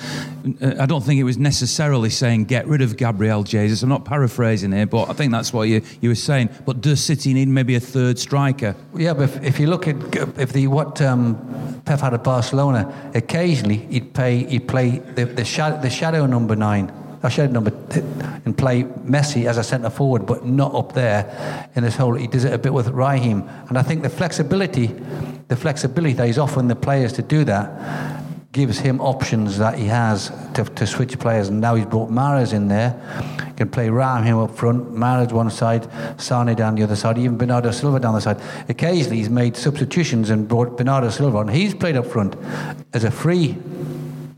[0.61, 3.85] uh, I don't think it was necessarily saying get rid of Gabriel Jesus.
[3.85, 6.48] I'm not paraphrasing here, but I think that's what you, you were saying.
[6.66, 8.74] But does City need maybe a third striker?
[8.96, 9.96] Yeah, but if, if you look at
[10.37, 15.44] if the what um, Pep had at Barcelona, occasionally he'd play he'd play the the
[15.44, 16.92] shadow, the shadow number nine.
[17.22, 17.72] I shadow number
[18.44, 22.14] and play Messi as a centre forward, but not up there in this whole.
[22.14, 24.96] He does it a bit with Raheem, and I think the flexibility
[25.50, 29.87] the flexibility that he's offering the players to do that gives him options that he
[29.87, 31.48] has to, to switch players.
[31.48, 32.94] And now he's brought Mahrez in there.
[33.46, 35.88] He can play Raheem up front, Mahrez one side,
[36.20, 38.40] Sane down the other side, even Bernardo Silva down the side.
[38.68, 41.48] Occasionally he's made substitutions and brought Bernardo Silva on.
[41.48, 42.37] He's played up front
[42.92, 43.59] as a free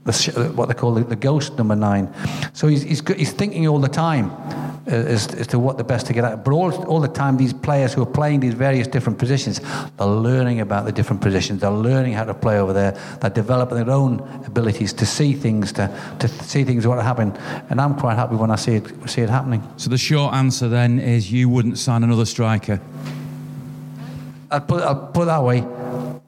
[0.05, 2.13] the, what they call the, the, ghost number nine.
[2.55, 6.07] So he's, he's, he's thinking all the time uh, as, as to what the best
[6.07, 6.45] to get at.
[6.45, 9.61] But all, all the time, these players who are playing these various different positions,
[9.97, 11.61] they're learning about the different positions.
[11.61, 12.93] They're learning how to play over there.
[13.21, 15.89] They're developing their own abilities to see things, to,
[16.19, 17.33] to see things what happen.
[17.71, 19.63] And I'm quite happy when I see it, see it happening.
[19.77, 22.81] So the short answer then is you wouldn't sign another striker?
[24.51, 25.65] I'll put, I'd put it that way.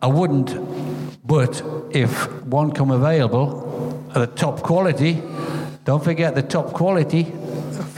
[0.01, 5.23] I wouldn't, but if one come available at the top quality,
[5.85, 7.33] don't forget the top quality.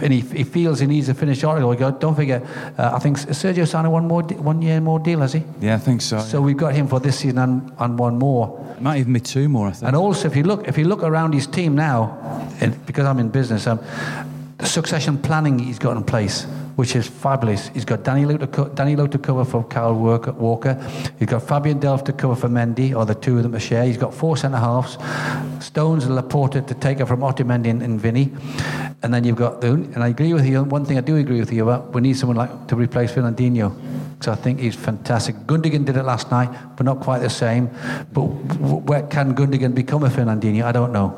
[0.02, 1.70] And he, he feels he needs a finished article.
[1.70, 2.42] We go, don't forget.
[2.78, 5.42] Uh, I think Sergio signed a one more one year more deal, has he?
[5.60, 6.18] Yeah, I think so.
[6.18, 8.62] So we've got him for this season and, and one more.
[8.76, 9.88] It might even be two more, I think.
[9.88, 12.18] And also, if you look if you look around his team now,
[12.60, 13.80] and because I'm in business, um,
[14.58, 16.46] the succession planning he's got in place
[16.76, 17.68] which is fabulous.
[17.68, 20.74] He's got Danilo to, Danny to cover for Kyle Walker.
[21.18, 23.84] He's got Fabian Delph to cover for Mendy, or the two of them to share.
[23.84, 24.98] He's got four centre halves,
[25.64, 28.30] Stones and Laporte to take her from Otamendi and, and Vinny.
[29.02, 30.62] And then you've got the, and I agree with you.
[30.64, 33.74] One thing I do agree with you about, we need someone like to replace Fernandinho
[34.18, 35.36] because I think he's fantastic.
[35.46, 37.68] Gundogan did it last night, but not quite the same.
[38.12, 40.64] But where can Gundogan become a Fernandinho?
[40.64, 41.14] I don't know.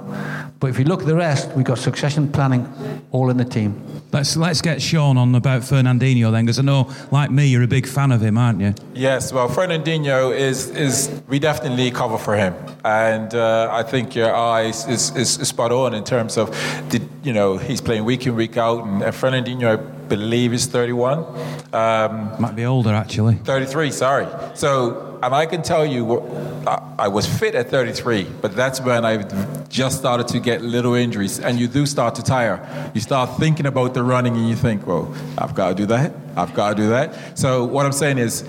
[0.59, 2.66] But if you look at the rest, we've got succession planning
[3.12, 4.03] all in the team.
[4.12, 7.68] Let's let's get Shaun on about Fernandinho then, because I know, like me, you're a
[7.68, 8.74] big fan of him, aren't you?
[8.94, 9.32] Yes.
[9.32, 14.87] Well, Fernandinho is is we definitely cover for him, and uh, I think your eyes
[14.87, 16.50] is, is, is, spot on in terms of,
[16.90, 20.66] the, you know, he's playing week in week out, and, and Fernandinho, I believe, is
[20.66, 21.18] 31.
[21.73, 23.37] Um, Might be older actually.
[23.37, 23.90] 33.
[23.90, 24.27] Sorry.
[24.55, 26.21] So and I can tell you,
[26.99, 29.23] I was fit at 33, but that's when I
[29.68, 32.90] just started to get little injuries, and you do start to tire.
[32.94, 36.12] You start thinking about the running, and you think, well, I've got to do that,
[36.37, 37.38] I've got to do that.
[37.38, 38.44] So, what I'm saying is,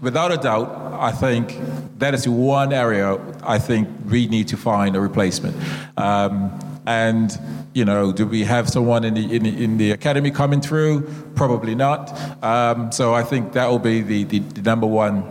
[0.00, 1.58] without a doubt, I think
[1.98, 5.56] that is one area I think we need to find a replacement.
[5.96, 7.36] Um, And
[7.74, 11.02] you know, do we have someone in the in the, in the academy coming through?
[11.34, 12.12] Probably not.
[12.42, 15.22] Um, so I think that will be the, the, the number one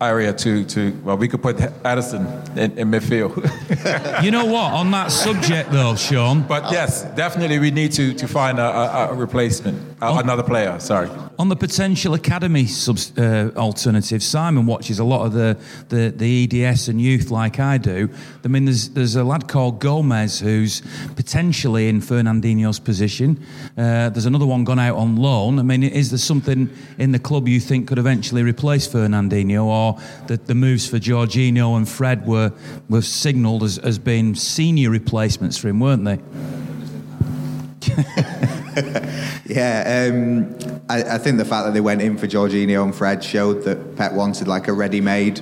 [0.00, 3.34] area to, to well, we could put Addison in, in midfield.
[4.22, 4.72] You know what?
[4.72, 9.08] On that subject, though, Shaun, but yes, definitely we need to, to find a, a,
[9.10, 10.78] a replacement, a, another player.
[10.80, 11.08] Sorry.
[11.38, 15.56] On the potential academy subs, uh, alternative, Simon watches a lot of the,
[15.88, 18.08] the, the EDS and youth like I do.
[18.44, 20.82] I mean, there's there's a lad called Gomez who's
[21.14, 23.44] potentially in Fernandinho's position.
[23.76, 25.58] Uh, there's another one gone out on loan.
[25.58, 29.85] I mean, is there something in the club you think could eventually replace Fernandinho, or
[30.26, 32.52] that the moves for Jorginho and Fred were
[32.88, 36.18] were signalled as, as being senior replacements for him, weren't they?
[39.48, 40.56] Yeah, um,
[40.88, 43.94] I, I think the fact that they went in for Jorginho and Fred showed that
[43.96, 45.40] Pep wanted like a ready-made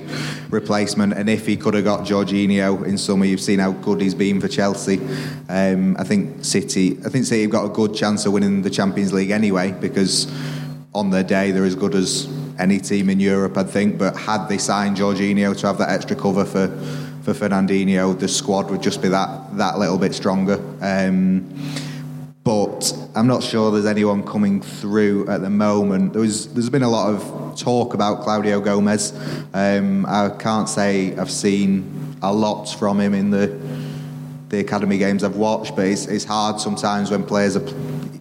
[0.51, 4.13] replacement, and if he could have got Jorginho in summer, you've seen how good he's
[4.13, 4.99] been for Chelsea.
[5.49, 8.69] Um, I think City, I think City have got a good chance of winning the
[8.69, 10.31] Champions League anyway because
[10.93, 12.27] on their day they're as good as
[12.59, 13.97] any team in Europe, I think.
[13.97, 16.67] But had they signed Jorginho to have that extra cover for
[17.23, 20.59] for Fernandinho, the squad would just be that that little bit stronger.
[20.81, 21.43] Um,
[22.43, 26.13] but I'm not sure there's anyone coming through at the moment.
[26.13, 29.13] There was, there's been a lot of talk about Claudio Gomes.
[29.51, 33.59] Um, I can't say I've seen a lot from him in the
[34.49, 37.65] the academy games I've watched, but it's, it's hard sometimes when players are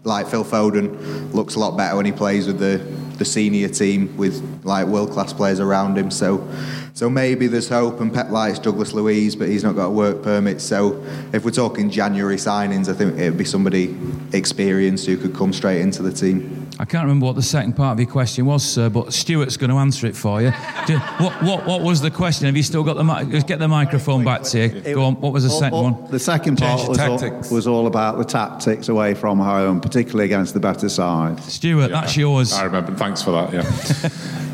[0.05, 2.79] like Phil Foden looks a lot better when he plays with the
[3.18, 6.11] the senior team with like world class players around him.
[6.11, 6.48] So.
[6.96, 10.22] So maybe there's hope, and Pep likes Douglas Luiz, but he's not got a work
[10.22, 10.61] permit.
[10.61, 13.96] So if we're talking January signings, I think it'd be somebody
[14.33, 16.68] experienced who could come straight into the team.
[16.78, 19.70] I can't remember what the second part of your question was, sir, but Stuart's going
[19.70, 20.52] to answer it for you.
[20.87, 22.46] Do- what, what, what was the question?
[22.46, 23.28] Have you still got the mic?
[23.28, 24.80] Just get the microphone back to you.
[24.94, 25.20] Go on.
[25.20, 26.11] What was the All- second all- one?
[26.12, 27.50] The second Change part the was tactics.
[27.50, 31.40] all, was all about the tactics away from home, particularly against the better side.
[31.42, 32.52] Stuart, that's yours.
[32.52, 32.94] I remember.
[32.94, 33.52] Thanks for that.
[33.52, 34.30] Yeah.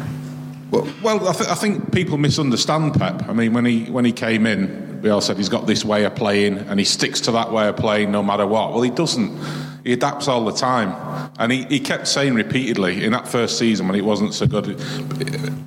[0.71, 3.29] well, well, I, th- I think people misunderstand Pep.
[3.29, 6.05] I mean, when he when he came in, we all said he's got this way
[6.05, 8.73] of playing, and he sticks to that way of playing no matter what.
[8.73, 9.37] Well, he doesn't.
[9.85, 10.95] He adapts all the time,
[11.39, 14.79] and he, he kept saying repeatedly in that first season when it wasn't so good.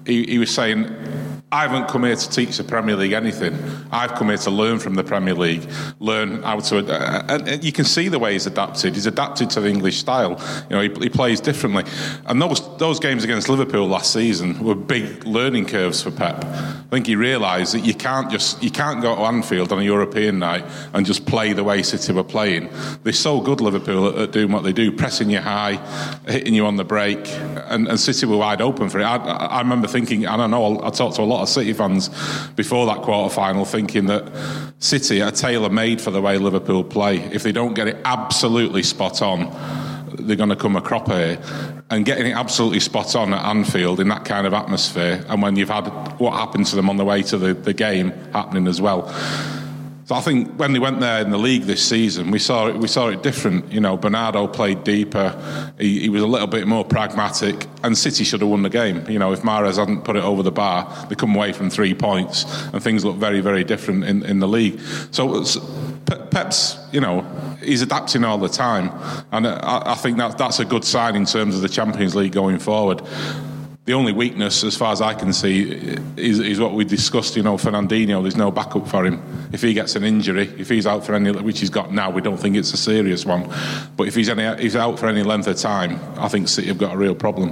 [0.05, 0.95] He, he was saying.
[1.53, 3.55] I haven't come here to teach the Premier League anything.
[3.91, 6.79] I've come here to learn from the Premier League, learn how to.
[6.79, 8.95] Uh, and, and you can see the way he's adapted.
[8.95, 10.41] He's adapted to the English style.
[10.71, 11.83] You know, he, he plays differently.
[12.25, 16.43] And those those games against Liverpool last season were big learning curves for Pep.
[16.43, 19.83] I think he realised that you can't just you can't go to Anfield on a
[19.83, 22.67] European night and just play the way City were playing.
[23.03, 25.75] They're so good, Liverpool, at, at doing what they do, pressing you high,
[26.27, 27.19] hitting you on the break,
[27.69, 29.03] and, and City were wide open for it.
[29.03, 32.09] I, I remember thinking, and I know I talked to a lot of City fans
[32.55, 34.31] before that quarter final, thinking that
[34.79, 37.17] City are tailor made for the way Liverpool play.
[37.17, 39.51] If they don't get it absolutely spot on,
[40.15, 41.39] they're going to come a cropper here.
[41.89, 45.55] And getting it absolutely spot on at Anfield in that kind of atmosphere, and when
[45.55, 45.87] you've had
[46.19, 49.13] what happened to them on the way to the, the game happening as well.
[50.05, 52.75] So I think when they went there in the league this season, we saw it.
[52.75, 53.71] We saw it different.
[53.71, 55.73] You know, Bernardo played deeper.
[55.79, 59.09] He, he was a little bit more pragmatic, and City should have won the game.
[59.09, 61.93] You know, if Mahrez hadn't put it over the bar, they come away from three
[61.93, 64.79] points, and things look very, very different in, in the league.
[65.11, 65.45] So
[66.31, 67.21] Pep's, you know,
[67.63, 68.91] he's adapting all the time,
[69.31, 72.33] and I, I think that that's a good sign in terms of the Champions League
[72.33, 73.01] going forward.
[73.85, 77.35] The only weakness, as far as I can see, is, is what we discussed.
[77.35, 78.21] You know, Fernandinho.
[78.21, 79.21] There's no backup for him.
[79.51, 82.21] If he gets an injury, if he's out for any, which he's got now, we
[82.21, 83.53] don't think it's a serious one.
[83.97, 86.69] But if he's any, if he's out for any length of time, I think City
[86.69, 87.51] have got a real problem.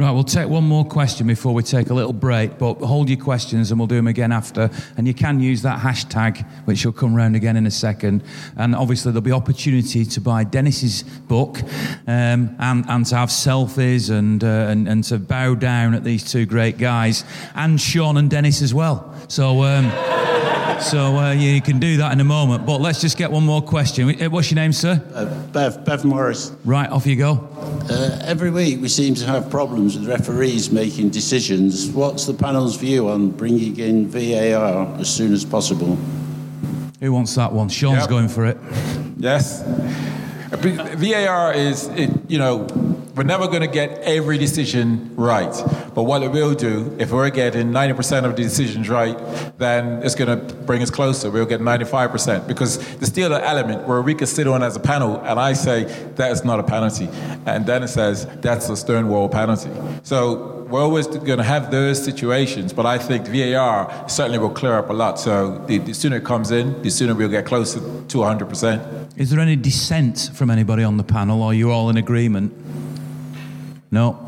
[0.00, 3.18] Right, we'll take one more question before we take a little break, but hold your
[3.18, 4.70] questions and we'll do them again after.
[4.96, 8.22] And you can use that hashtag, which will come round again in a second.
[8.56, 11.60] And obviously, there'll be opportunity to buy Dennis's book
[12.06, 16.30] um, and, and to have selfies and, uh, and, and to bow down at these
[16.30, 17.24] two great guys,
[17.56, 19.12] and Shaun and Dennis as well.
[19.26, 19.86] So, um,
[20.80, 22.66] so uh, yeah, you can do that in a moment.
[22.66, 24.20] But let's just get one more question.
[24.22, 25.02] Uh, What's your name, sir?
[25.14, 26.52] Uh, Bev, Bev Morris.
[26.64, 27.48] Right, off you go.
[27.90, 31.88] Uh, every week we seem to have problems with referees making decisions.
[31.90, 35.96] What's the panel's view on bringing in VAR as soon as possible?
[37.00, 37.68] Who wants that one?
[37.68, 38.08] Shaun's Yep.
[38.08, 38.58] going for it.
[39.18, 39.62] Yes.
[40.50, 42.66] VAR is, it, you know,
[43.18, 45.52] we're never going to get every decision right.
[45.92, 49.18] But what it will do, if we're getting 90% of the decisions right,
[49.58, 51.28] then it's going to bring us closer.
[51.28, 52.46] We'll get 95%.
[52.46, 55.54] Because there's still an element where we can sit on as a panel and I
[55.54, 57.08] say, that is not a penalty.
[57.44, 59.70] And Dennis says, that's a Stonewall penalty.
[60.04, 64.74] So we're always going to have those situations, but I think VAR certainly will clear
[64.74, 65.18] up a lot.
[65.18, 69.18] So the, the sooner it comes in, the sooner we'll get closer to 100%.
[69.18, 72.54] Is there any dissent from anybody on the panel, are you all in agreement?
[73.90, 74.18] No.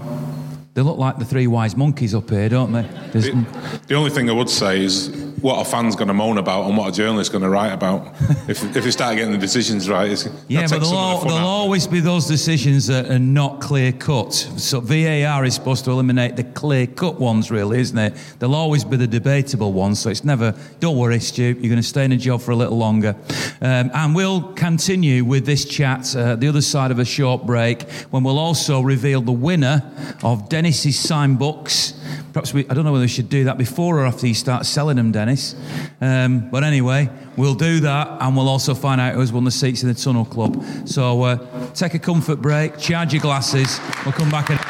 [0.74, 2.82] They look like the three wise monkeys up here, don't they?
[3.12, 5.08] The only thing I would say is
[5.40, 8.14] what a fan's going to moan about and what a journalist's going to write about.
[8.48, 11.20] if, if they start getting the decisions right, it's, Yeah, but there'll, some of al-
[11.20, 14.32] the there'll always be those decisions that are not clear cut.
[14.32, 18.14] So VAR is supposed to eliminate the clear cut ones, really, isn't it?
[18.38, 20.00] There'll always be the debatable ones.
[20.00, 20.54] So it's never.
[20.80, 21.42] Don't worry, Stu.
[21.42, 23.16] You're going to stay in a job for a little longer,
[23.60, 27.82] um, and we'll continue with this chat uh, the other side of a short break
[28.10, 29.82] when we'll also reveal the winner
[30.22, 31.94] of Dennis's signed books.
[32.32, 34.66] Perhaps we, I don't know whether we should do that before or after you start
[34.66, 35.54] selling them, Dennis.
[36.00, 39.82] Um, but anyway, we'll do that and we'll also find out who's won the seats
[39.82, 40.64] in the Tunnel Club.
[40.86, 43.80] So uh, take a comfort break, charge your glasses.
[44.04, 44.60] We'll come back and.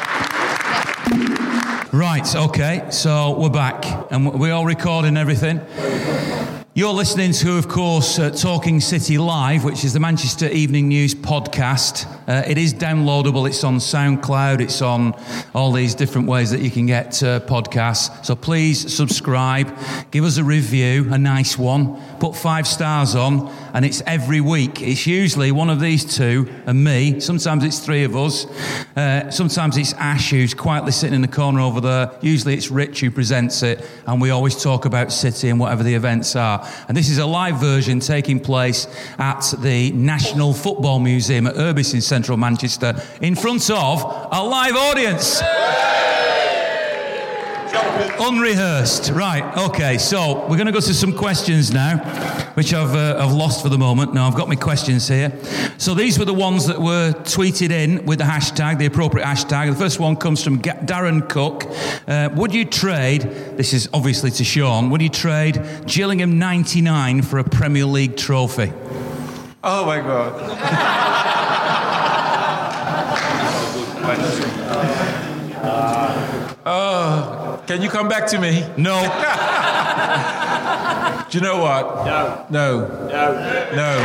[1.93, 5.59] Right, okay, so we're back and we're all recording everything.
[6.73, 11.13] You're listening to, of course, uh, Talking City Live, which is the Manchester Evening News
[11.13, 12.07] podcast.
[12.29, 13.45] Uh, it is downloadable.
[13.45, 14.61] It's on SoundCloud.
[14.61, 15.13] It's on
[15.53, 18.25] all these different ways that you can get uh, podcasts.
[18.25, 19.77] So please subscribe,
[20.11, 24.79] give us a review, a nice one, put five stars on, and it's every week.
[24.79, 27.19] It's usually one of these two and me.
[27.19, 28.45] Sometimes it's three of us.
[28.95, 32.11] Uh, sometimes it's Ash who's quietly sitting in the corner over there.
[32.21, 35.95] Usually it's Rich who presents it, and we always talk about City and whatever the
[35.95, 36.65] events are.
[36.87, 38.85] And this is a live version taking place
[39.17, 44.75] at the National Football Museum at Urbis in central Manchester in front of a live
[44.75, 45.41] audience.
[47.73, 49.11] Unrehearsed.
[49.11, 51.97] Right, okay, so we're going to go to some questions now,
[52.55, 54.13] which I've, uh, I've lost for the moment.
[54.13, 55.31] Now I've got my questions here.
[55.77, 59.71] So these were the ones that were tweeted in with the hashtag, the appropriate hashtag.
[59.71, 61.65] The first one comes from Ga- Darren Cook.
[62.07, 63.21] Uh, would you trade,
[63.57, 68.71] this is obviously to Shaun, would you trade Gillingham 99 for a Premier League trophy?
[69.63, 71.21] Oh my God.
[77.67, 78.65] can you come back to me?
[78.77, 79.01] No.
[81.29, 82.05] Do you know what?
[82.05, 82.45] No.
[82.49, 82.87] No.
[83.07, 83.33] No.
[83.75, 83.97] No.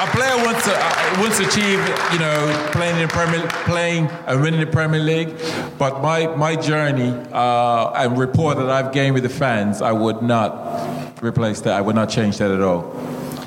[0.00, 1.78] A player wants to uh, wants to achieve,
[2.12, 5.36] you know, playing in the Premier, playing and winning the Premier League.
[5.78, 10.22] But my my journey uh, and rapport that I've gained with the fans, I would
[10.22, 11.74] not replace that.
[11.74, 12.82] I would not change that at all.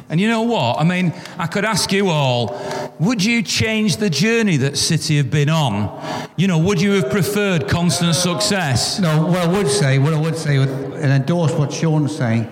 [0.08, 0.80] And you know what?
[0.80, 2.56] I mean, I could ask you all,
[3.00, 6.30] would you change the journey that City have been on?
[6.38, 9.00] You know, would you have preferred constant success?
[9.00, 12.48] No, what I would say, what I would say, and endorse what Shaun's saying,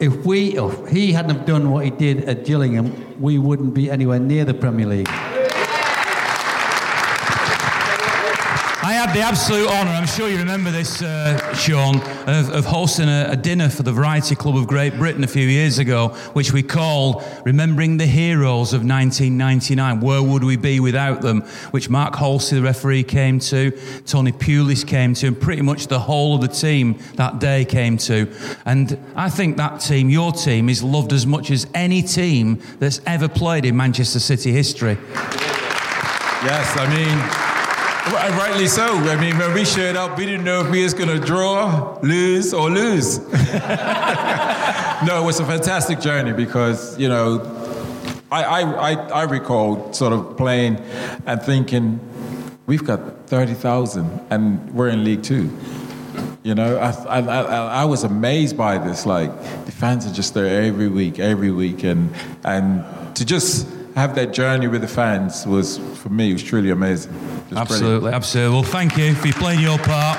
[0.00, 3.90] if we, if he hadn't have done what he did at Gillingham, we wouldn't be
[3.90, 5.08] anywhere near the Premier League.
[8.98, 13.28] Had the absolute honour, I'm sure you remember this, uh, Shaun, of, of hosting a,
[13.30, 16.64] a dinner for the Variety Club of Great Britain a few years ago, which we
[16.64, 20.00] called Remembering the Heroes of 1999.
[20.00, 21.42] Where would we be without them?
[21.70, 23.70] Which Mark Halsey, the referee, came to,
[24.04, 27.98] Tony Pulis came to, and pretty much the whole of the team that day came
[27.98, 28.28] to.
[28.66, 33.00] And I think that team, your team, is loved as much as any team that's
[33.06, 34.98] ever played in Manchester City history.
[36.42, 37.47] Yes, I mean,
[38.12, 38.86] rightly so.
[38.86, 41.98] I mean, when we showed up, we didn't know if we was going to draw,
[42.02, 43.18] lose, or lose.
[45.04, 47.40] no, it was a fantastic journey because, you know,
[48.30, 50.76] I, I, I, I recall sort of playing
[51.26, 52.00] and thinking,
[52.66, 55.50] we've got 30,000 and we're in League Two.
[56.42, 59.06] You know, I, I, I, I was amazed by this.
[59.06, 59.30] Like,
[59.66, 61.84] the fans are just there every week, every week.
[61.84, 62.84] And, and
[63.16, 63.66] to just
[63.98, 67.12] have that journey with the fans was, for me, was truly amazing.
[67.12, 67.58] Was brilliant.
[67.58, 68.54] Absolutely, absolutely.
[68.54, 70.18] Well, thank you for playing your part.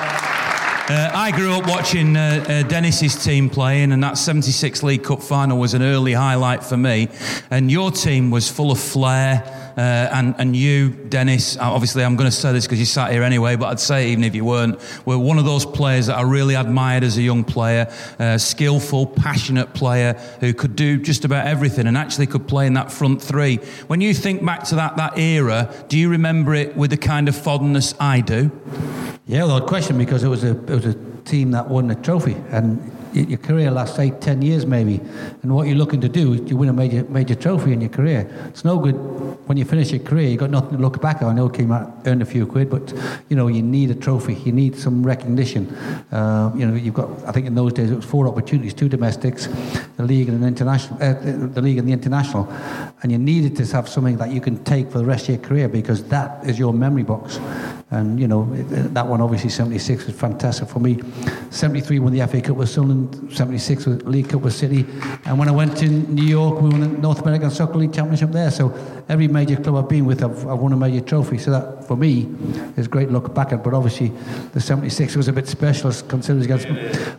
[0.90, 5.22] Uh, I grew up watching uh, uh, Dennis's team playing, and that 76 League Cup
[5.22, 7.10] final was an early highlight for me.
[7.52, 9.69] And your team was full of flair.
[9.80, 13.14] Uh, and, and you, Dennis, uh, obviously I'm going to say this because you sat
[13.14, 16.18] here anyway, but I'd say even if you weren't, were one of those players that
[16.18, 17.90] I really admired as a young player.
[18.20, 22.74] Uh, skillful, passionate player who could do just about everything and actually could play in
[22.74, 23.56] that front three.
[23.88, 27.30] When you think back to that, that era, do you remember it with the kind
[27.30, 28.52] of fondness I do?
[29.28, 32.36] Yeah, without question, because it was a it was a team that won a trophy,
[32.50, 32.82] and
[33.14, 35.00] your career lasts eight, ten years maybe,
[35.44, 37.90] and what you're looking to do is you win a major major trophy in your
[37.90, 38.30] career.
[38.50, 38.96] It's no good
[39.50, 41.30] when you finish your career, you've got nothing to look back on.
[41.30, 42.94] I know came out, earned a few quid, but
[43.30, 44.36] you know you need a trophy.
[44.36, 45.76] You need some recognition.
[46.12, 47.10] Uh, you know, you've got.
[47.26, 49.48] I think in those days it was four opportunities: two domestics,
[49.98, 52.48] the league and an international, uh, the league and the international,
[53.02, 55.44] and you needed to have something that you can take for the rest of your
[55.44, 57.40] career because that is your memory box.
[57.92, 61.02] And you know it, that one obviously 76 was fantastic for me.
[61.50, 63.36] 73 won the FA Cup with Sunderland.
[63.36, 64.86] 76 was League Cup with City.
[65.26, 68.32] And when I went to New York, we won the North American Soccer League Championship
[68.32, 68.52] there.
[68.52, 68.74] So
[69.10, 71.40] every major club I've been with, I've, I've won a major trophy.
[71.40, 72.30] So that for me
[72.78, 73.64] is great look back at.
[73.64, 74.10] But obviously
[74.54, 76.68] the 76 was a bit special considering it against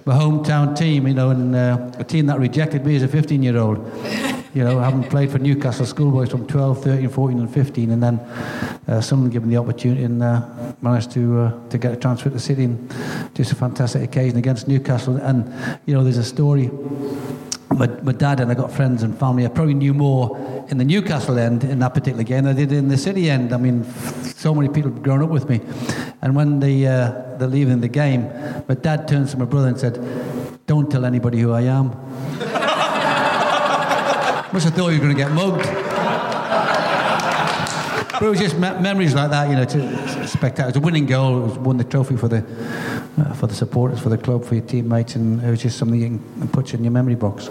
[0.07, 1.09] my hometown team.
[1.09, 3.79] You know, and uh, a team that rejected me as a 15 year old
[4.55, 8.19] you know, having played for Newcastle schoolboys from 12, 13, 14, and 15, and then
[8.89, 10.43] uh, someone given the opportunity and uh,
[10.83, 12.95] managed to uh, to get a transfer to City, and
[13.35, 15.17] just a fantastic occasion against Newcastle.
[15.17, 16.71] And you know, there's a story.
[17.71, 19.45] My, my dad and I got friends and family.
[19.47, 20.37] I probably knew more
[20.69, 23.53] in the Newcastle end in that particular game than I did in the City end.
[23.53, 23.85] I mean,
[24.25, 25.61] so many people had grown up with me,
[26.23, 28.25] and when they uh, they're leaving the game,
[28.69, 29.97] my dad turns to my brother and said,
[30.67, 32.60] "Don't tell anybody who I am."
[34.53, 35.63] Must have thought you were going to get mugged.
[38.13, 40.71] but it was just me- memories like that, you know, to spectacular.
[40.71, 41.39] It was a winning goal.
[41.39, 42.45] It was won the trophy for the
[43.19, 46.01] uh, for the supporters, for the club, for your teammates, and it was just something
[46.01, 47.49] you can put in your memory box.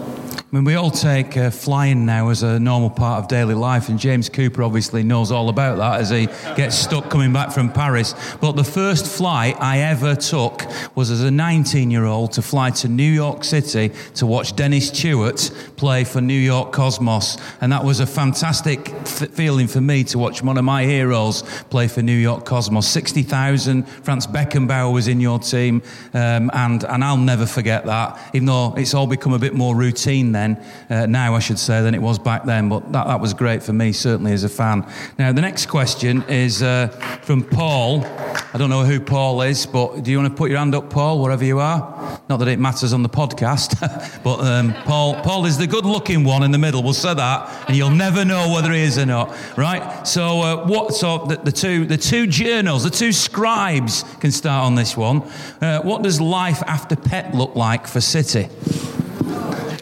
[0.52, 3.88] I mean, we all take uh, flying now as a normal part of daily life,
[3.88, 6.26] and James Cooper obviously knows all about that as he
[6.56, 8.16] gets stuck coming back from Paris.
[8.40, 10.64] But the first flight I ever took
[10.96, 14.90] was as a 19 year old to fly to New York City to watch Dennis
[14.90, 17.36] Tueart play for New York Cosmos.
[17.60, 21.42] And that was a fantastic f- feeling for me to watch one of my heroes
[21.70, 22.88] play for New York Cosmos.
[22.88, 25.80] 60,000, Franz Beckenbauer was in your team,
[26.12, 29.76] um, and, and I'll never forget that, even though it's all become a bit more
[29.76, 32.68] routine then, uh, now I should say, than it was back then.
[32.68, 34.86] But that, that was great for me, certainly as a fan.
[35.18, 36.88] Now, the next question is uh,
[37.22, 38.04] from Paul.
[38.52, 40.90] I don't know who Paul is, but do you want to put your hand up,
[40.90, 42.20] Paul, wherever you are?
[42.28, 43.78] Not that it matters on the podcast,
[44.24, 46.82] but um, Paul, Paul is the good looking one in the middle.
[46.82, 50.06] We'll say that, and you'll never know whether he is or not, right?
[50.06, 50.94] So, uh, what?
[50.94, 55.22] So the, the, two, the two journals, the two scribes can start on this one.
[55.60, 58.48] Uh, what does life after Pep look like for City?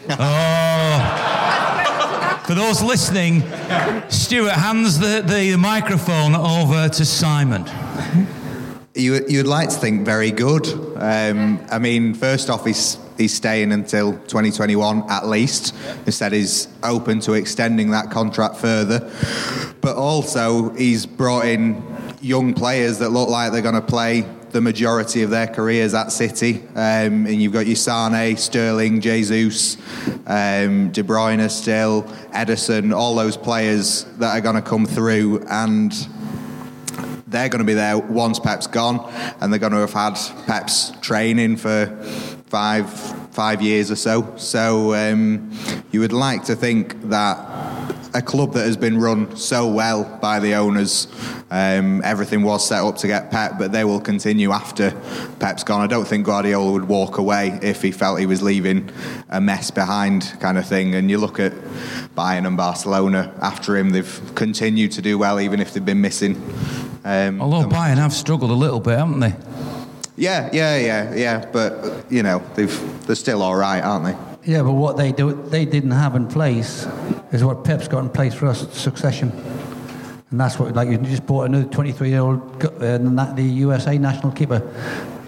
[0.09, 1.25] Oh.
[2.47, 3.41] For those listening,
[4.09, 7.65] Stuart hands the, the microphone over to Simon.
[8.95, 10.67] You, you'd like to think very good.
[10.97, 15.75] Um, I mean, first off, he's, he's staying until 2021 at least.
[16.07, 19.11] Instead, he's open to extending that contract further.
[19.81, 21.83] But also, he's brought in
[22.19, 26.11] young players that look like they're going to play the majority of their careers at
[26.11, 26.61] City.
[26.75, 29.77] Um, and you've got your Sterling, Jesus,
[30.27, 35.93] um, De Bruyne still, Ederson, all those players that are going to come through and
[37.27, 38.99] they're going to be there once Pep's gone,
[39.39, 41.85] and they're going to have had Pep's training for
[42.47, 42.91] five
[43.31, 44.35] five years or so.
[44.37, 45.51] So um,
[45.91, 47.37] you would like to think that
[48.13, 51.07] a club that has been run so well by the owners,
[51.51, 54.91] um, everything was set up to get Pep, but they will continue after
[55.39, 55.81] Pep's gone.
[55.81, 58.89] I don't think Guardiola would walk away if he felt he was leaving
[59.29, 60.95] a mess behind, kind of thing.
[60.95, 61.53] And you look at
[62.15, 66.35] Bayern and Barcelona after him; they've continued to do well, even if they've been missing.
[67.05, 69.35] Um, Although them- Bayern have struggled a little bit, haven't they?
[70.17, 71.45] yeah, yeah, yeah, yeah.
[71.51, 74.28] But you know, they've they're still all right, aren't they?
[74.45, 76.87] Yeah, but what they do, they didn't have in place
[77.31, 79.31] is what Pep's got in place for us: succession.
[80.31, 84.61] And that's what, like, you just bought another 23-year-old uh, the USA national keeper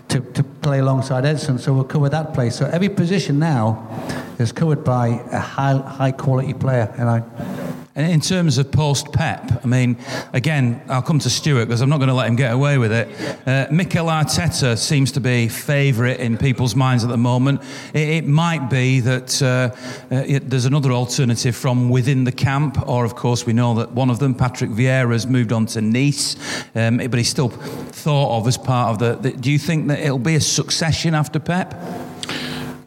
[0.10, 2.56] to, to play alongside Ederson, so we'll cover that place.
[2.56, 3.90] So every position now
[4.38, 7.81] is covered by a high, high quality player, and I.
[7.94, 9.98] And in terms of post Pep, I mean,
[10.32, 12.94] again, I'll come to Stuart because I'm not going to let him get away with
[12.94, 13.10] it.
[13.46, 17.62] Uh, Mikel Arteta seems to be favourite in people's minds at the moment.
[17.94, 19.76] It, it might be that uh,
[20.10, 23.92] uh, it, there's another alternative from within the camp, or of course, we know that
[23.92, 26.38] one of them, Patrick Vieira, has moved on to Nice,
[26.76, 29.38] um, but he's still thought of as part of the, the.
[29.38, 31.74] Do you think that it'll be a succession after Pep?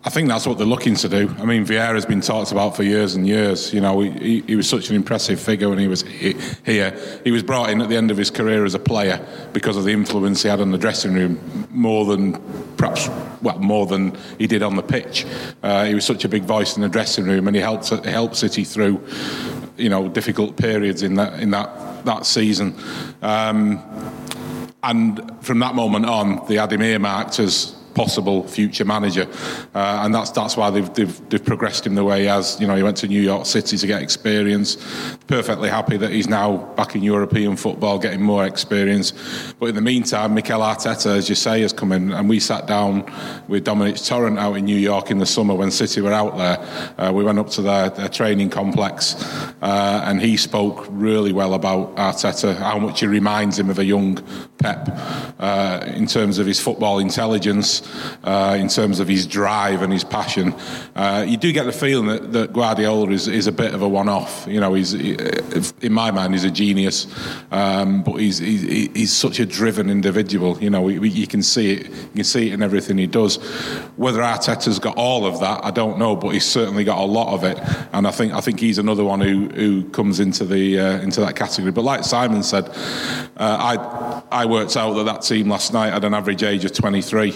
[0.07, 1.35] I think that's what they're looking to do.
[1.39, 3.73] I mean, Vieira's been talked about for years and years.
[3.73, 6.95] You know, he, he was such an impressive figure when he was he- here.
[7.25, 9.85] He was brought in at the end of his career as a player because of
[9.85, 12.35] the influence he had in the dressing room, more than
[12.77, 13.09] perhaps,
[13.41, 15.25] well, more than he did on the pitch.
[15.63, 18.11] Uh, he was such a big voice in the dressing room, and he helped he
[18.11, 19.03] helped City through,
[19.79, 22.75] you know, difficult periods in that in that that season.
[23.23, 23.81] Um,
[24.83, 29.29] and from that moment on, they had him earmarked as possible future manager,
[29.75, 32.61] uh, and that's that's why they've, they've they've progressed him the way he has.
[32.61, 34.77] You know, he went to New York City to get experience.
[35.27, 39.13] Perfectly happy that he's now back in European football, getting more experience.
[39.59, 42.67] But in the meantime, Mikel Arteta, as you say, has come in, and we sat
[42.67, 43.05] down
[43.49, 46.59] with Domènec Torrent out in New York in the summer when City were out there.
[46.99, 49.15] Uh, we went up to their, their training complex,
[49.63, 53.85] uh, and he spoke really well about Arteta, how much he reminds him of a
[53.85, 54.19] young
[54.59, 54.89] Pep
[55.39, 57.84] uh, in terms of his football intelligence,
[58.24, 60.55] uh, in terms of his drive and his passion.
[60.95, 63.89] Uh, you do get the feeling that, that Guardiola is, is a bit of a
[63.89, 64.47] one-off.
[64.49, 67.07] You know, he's in my mind he's a genius,
[67.51, 70.59] um, but he's, he's, he's such a driven individual.
[70.62, 71.87] You know, we, we, you can see it.
[71.87, 73.37] You can see it in everything he does.
[73.97, 77.35] Whether Arteta's got all of that, I don't know, but he's certainly got a lot
[77.35, 77.59] of it.
[77.93, 81.20] And I think I think he's another one who, who comes into the uh, into
[81.20, 81.72] that category.
[81.72, 82.68] But like Simon said,
[83.37, 86.72] uh, I I worked out that that team last night had an average age of
[86.72, 87.32] 23,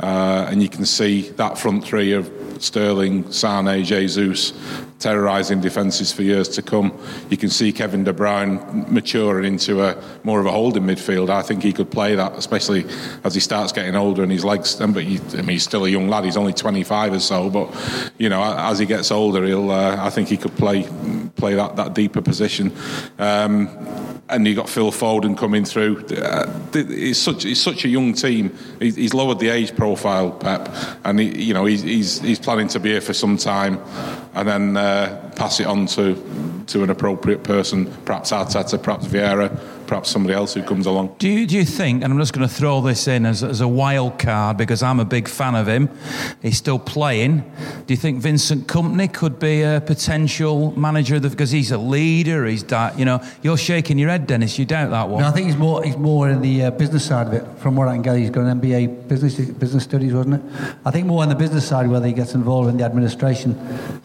[0.00, 2.30] uh, and you can see that front three of
[2.60, 4.52] Sterling, Sane, Jesus
[4.98, 6.96] terrorising defences for years to come.
[7.28, 11.28] You can see Kevin De Bruyne maturing into a more of a holding midfield.
[11.28, 12.86] I think he could play that, especially
[13.22, 14.76] as he starts getting older and his legs.
[14.76, 16.24] But he, I mean, he's still a young lad.
[16.24, 17.50] He's only 25 or so.
[17.50, 19.70] But you know, as he gets older, he'll.
[19.70, 20.88] Uh, I think he could play
[21.36, 22.72] play that that deeper position.
[23.18, 23.68] Um,
[24.28, 26.04] and you got Phil Foden coming through.
[26.06, 28.56] Uh, it's such it's such a young team.
[28.80, 30.68] He's, lowered the age profile, Pep,
[31.04, 33.76] and he, you know he's, he's, he's planning to be here for some time,
[34.34, 36.14] and then uh, pass it on to
[36.68, 39.50] to an appropriate person, perhaps Arteta, perhaps Vieira,
[39.86, 41.14] perhaps somebody else who comes along.
[41.18, 43.60] Do you, do you think, and I'm just going to throw this in as, as
[43.60, 45.88] a wild card because I'm a big fan of him,
[46.42, 47.38] he's still playing.
[47.86, 52.46] Do you think Vincent Kompany could be a potential manager the, because he's a leader?
[52.46, 54.58] He's, that, you know, you're shaking your head, Dennis.
[54.58, 55.22] You doubt that one?
[55.22, 57.44] No, I think he's more he's more in the uh, business side of it.
[57.58, 60.76] From what I can gather, he's got an MBA business business studies, wasn't it?
[60.84, 63.54] I think more on the business side, whether he gets involved in the administration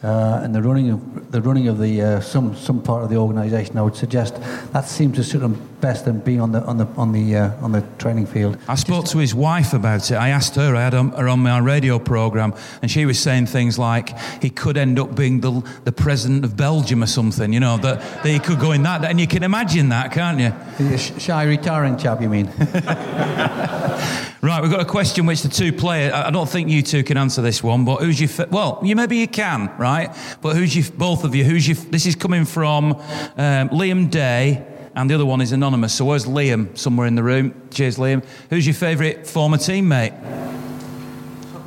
[0.04, 3.18] uh, and the running of the running of the uh, some some part of the
[3.18, 3.78] organisation.
[3.78, 4.36] I would suggest
[4.74, 7.64] that seems to suit him best than being on the on the on the uh,
[7.64, 8.58] on the training field.
[8.68, 10.16] I spoke to his wife about it.
[10.16, 10.76] I asked her.
[10.76, 14.78] I had her on my radio program, and she was saying things like he could
[14.78, 17.52] end up being the the president of Belgium or something.
[17.52, 20.40] You know that, that he could go in that, and you can imagine that, can't
[20.40, 20.98] you?
[20.98, 22.50] Shy retiring chap, you mean?
[24.44, 26.14] Right, we've got a question which the two players.
[26.14, 28.80] I don't think you two can answer this one, but who's your fa- well?
[28.84, 30.10] You maybe you can, right?
[30.42, 31.44] But who's your both of you?
[31.44, 31.76] Who's your?
[31.76, 34.66] This is coming from um, Liam Day
[34.96, 35.94] and the other one is anonymous.
[35.94, 36.78] So where's Liam?
[36.78, 37.54] Somewhere in the room.
[37.72, 38.24] Cheers, Liam.
[38.50, 40.18] Who's your favourite former teammate?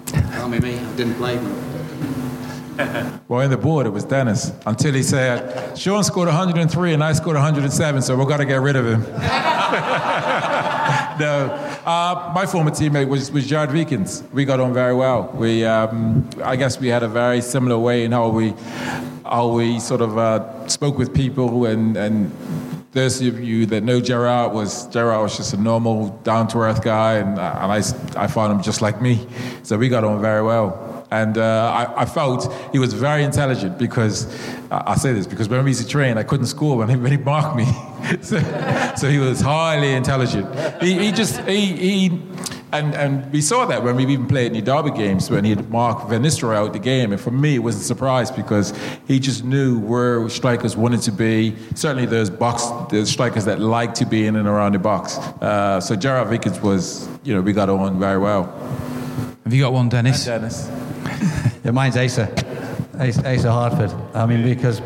[0.06, 0.78] Tell me, me.
[0.78, 1.38] I didn't play.
[3.28, 7.12] well, in the board, it was Dennis until he said, Shaun scored 103 and I
[7.12, 9.02] scored 107, so we've got to get rid of him.
[11.20, 14.24] no, uh, my former teammate was, was Gerard Wiekens.
[14.32, 15.30] We got on very well.
[15.34, 18.54] We, um, I guess we had a very similar way in how we,
[19.24, 22.32] how we sort of uh, spoke with people and, and
[22.94, 26.82] those of you that know Gerard was Gerard was just a normal, down to earth
[26.82, 29.26] guy, and, uh, and I, I found him just like me.
[29.64, 31.06] So we got on very well.
[31.10, 34.26] And uh, I, I, felt he was very intelligent because,
[34.70, 37.12] I say this because when we used to train, I couldn't score when he, when
[37.12, 37.66] he marked me.
[38.22, 38.40] so,
[38.96, 40.82] so, he was highly intelligent.
[40.82, 42.22] He, he just, he, he
[42.74, 45.70] and, and we saw that when we even played in the Derby games when he'd
[45.70, 47.12] mark Van Nistelrooy out the game.
[47.12, 48.74] And for me, it was a surprise because
[49.06, 51.54] he just knew where strikers wanted to be.
[51.76, 55.18] Certainly, those box, the strikers that like to be in and around the box.
[55.18, 58.46] Uh, so Gerard Wiekens was, you know, we got on very well.
[59.44, 60.26] Have you got one, Dennis?
[60.26, 60.68] And Dennis.
[61.64, 62.28] yeah, mine's Asa.
[62.98, 63.92] Asa, Asa Hartford.
[64.14, 64.80] I mean, because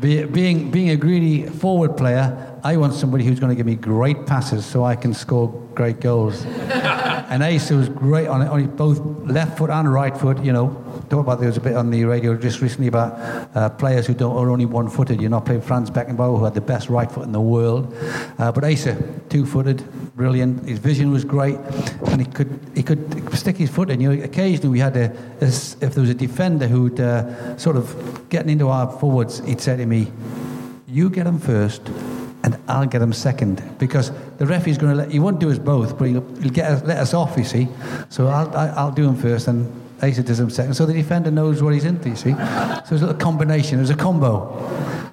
[0.00, 3.76] be, being being a greedy forward player, I want somebody who's going to give me
[3.76, 6.44] great passes so I can score great goals.
[6.44, 10.44] and Asa was great on, on both left foot and right foot.
[10.44, 13.12] You know, talk about there was a bit on the radio just recently about
[13.56, 15.18] uh, players who don't are only one footed.
[15.18, 17.96] You're not playing Franz Beckenbauer, who had the best right foot in the world,
[18.38, 19.82] uh, but Asa, two footed,
[20.14, 20.68] brilliant.
[20.68, 21.56] His vision was great,
[22.08, 23.98] and he could he could stick his foot in.
[23.98, 25.10] You know, occasionally we had a,
[25.40, 29.62] a if there was a defender who'd uh, sort of getting into our forwards, he'd
[29.62, 30.12] say to me,
[30.86, 31.90] "You get him first
[32.44, 35.58] and I'll get him second because the referee's going to let he won't do us
[35.58, 37.36] both, but he'll, he'll get us, let us off.
[37.36, 37.68] You see,
[38.08, 39.70] so I'll I'll do him first, and
[40.02, 40.74] Asa does him second.
[40.74, 42.10] So the defender knows what he's into.
[42.10, 43.78] You see, so it's a little combination.
[43.78, 44.54] It was a combo.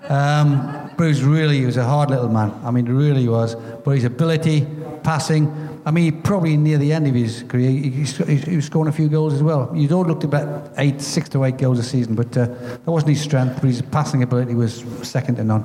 [0.09, 2.53] Um, was really he was a hard little man.
[2.63, 3.55] I mean, really he was.
[3.55, 4.67] But his ability,
[5.03, 5.81] passing.
[5.85, 8.91] I mean, probably near the end of his career, he, he, he was scoring a
[8.91, 9.71] few goals as well.
[9.73, 13.11] He'd all looked about eight, six to eight goals a season, but uh, that wasn't
[13.11, 13.55] his strength.
[13.55, 15.63] But his passing ability was second to none.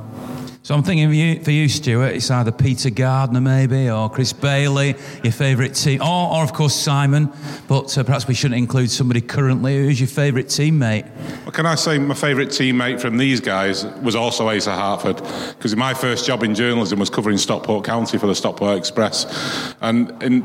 [0.63, 4.35] So I'm thinking for you, for you, Stuart, it's either Peter Gardner maybe or Chris
[4.35, 4.95] Bailey,
[5.25, 7.33] your favourite team, or, or of course Simon.
[7.67, 9.79] But uh, perhaps we shouldn't include somebody currently.
[9.79, 11.11] Who's your favourite teammate?
[11.45, 15.17] Well, can I say my favourite teammate from these guys was also Asa Hartford
[15.57, 20.23] because my first job in journalism was covering Stockport County for the Stockport Express, and
[20.23, 20.45] in,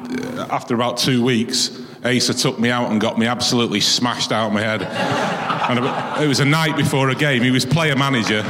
[0.50, 1.82] after about two weeks.
[2.06, 4.84] Asa took me out and got me absolutely smashed out of my head.
[4.84, 5.80] And
[6.24, 7.42] it was a night before a game.
[7.42, 8.44] He was player manager,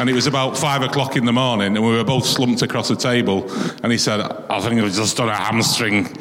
[0.00, 2.88] and it was about five o'clock in the morning, and we were both slumped across
[2.88, 3.46] the table.
[3.82, 6.06] And he said, "I think I've just done a hamstring.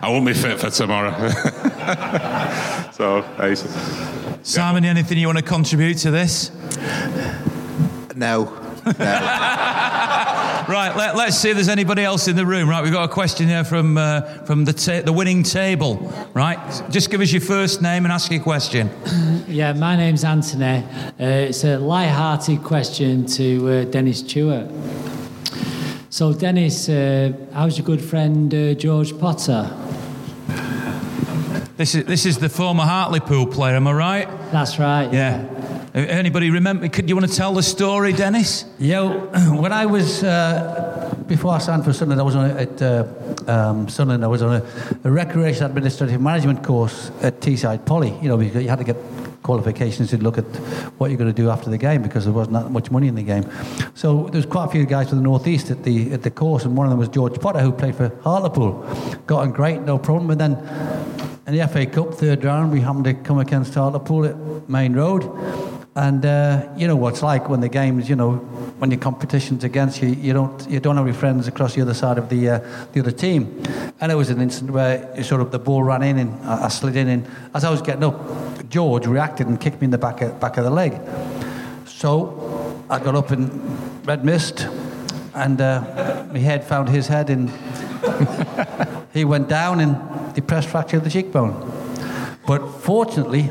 [0.00, 1.10] I won't be fit for tomorrow."
[2.92, 4.38] so, Asa.
[4.44, 6.52] Simon, anything you want to contribute to this?
[8.14, 8.44] No.
[8.86, 10.34] No.
[10.68, 12.68] Right, let, us see if there's anybody else in the room.
[12.68, 15.96] Right, we've got a question here from uh, from the ta- the winning table.
[16.34, 16.58] Right,
[16.90, 18.90] just give us your first name and ask your question.
[19.48, 20.84] Yeah, my name's Anthony.
[21.18, 24.70] Uh, it's a light-hearted question to uh, Dennis Tueart.
[26.10, 29.74] So, Dennis, uh, how's your good friend uh, George Potter?
[31.78, 34.28] This is this is the former Hartlepool player, am I right?
[34.52, 35.10] That's right.
[35.10, 35.57] Yeah.
[35.98, 36.88] Anybody remember?
[36.88, 38.64] Could you want to tell the story, Dennis?
[38.78, 39.02] Yeah,
[39.52, 43.04] when I was uh, before I signed for Sunderland, I was on a, at uh,
[43.48, 44.24] um, Sunderland.
[44.24, 44.66] I was on a,
[45.02, 48.16] a, recreation administrative management course at Teesside Poly.
[48.22, 48.96] You know, because you had to get
[49.42, 50.44] qualifications to look at
[50.98, 53.16] what you're going to do after the game because there wasn't that much money in
[53.16, 53.44] the game.
[53.94, 56.64] So there was quite a few guys from the northeast at the at the course,
[56.64, 58.72] and one of them was George Potter, who played for Hartlepool.
[59.26, 60.30] Got on great, no problem.
[60.30, 64.68] And then in the FA Cup third round, we happened to come against Hartlepool at
[64.68, 65.77] Maine Road.
[65.98, 68.36] And uh, you know what it's like when the games, you know,
[68.78, 71.92] when your competition's against you, you don't you don't have your friends across the other
[71.92, 72.60] side of the uh,
[72.92, 73.60] the other team.
[74.00, 76.68] And it was an incident where sort of the ball ran in and I, I,
[76.68, 78.14] slid in, and as I was getting up,
[78.68, 81.00] George reacted and kicked me in the back of, back of the leg.
[81.88, 83.50] So I got up in
[84.04, 84.68] red mist,
[85.34, 87.50] and uh, my head found his head, and
[89.12, 91.74] he went down and depressed fracture of the cheekbone.
[92.46, 93.50] But fortunately,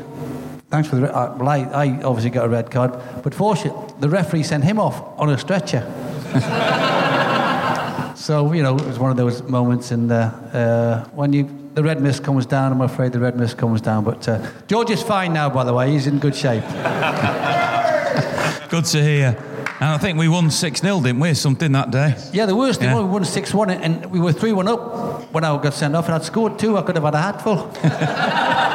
[0.70, 1.14] thanks for the.
[1.14, 4.78] Uh, well, I, I obviously got a red card, but fortunately, the referee sent him
[4.78, 5.82] off on a stretcher.
[8.16, 11.82] so you know, it was one of those moments, and uh, uh, when you the
[11.82, 14.04] red mist comes down, I'm afraid the red mist comes down.
[14.04, 15.92] But uh, George is fine now, by the way.
[15.92, 16.62] He's in good shape.
[18.68, 19.44] good to hear.
[19.80, 21.34] And I think we won 6 0, didn't we?
[21.34, 22.16] Something that day.
[22.32, 23.00] Yeah, the worst thing yeah.
[23.00, 26.06] we won 6 1, and we were 3 1 up when I got sent off,
[26.06, 26.76] and I'd scored two.
[26.76, 27.70] I could have had a hatful.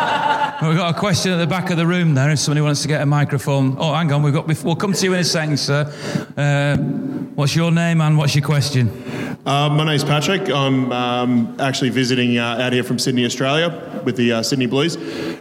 [0.63, 2.29] We've got a question at the back of the room there.
[2.29, 3.75] If somebody wants to get a microphone.
[3.77, 4.23] Oh, hang on.
[4.23, 4.47] We've got.
[4.63, 5.91] We'll come to you in a second, sir.
[6.37, 6.77] Uh,
[7.35, 8.89] what's your name and what's your question?
[9.45, 10.49] Uh, my name's Patrick.
[10.49, 14.95] I'm um, actually visiting uh, out here from Sydney, Australia, with the uh, Sydney Blues.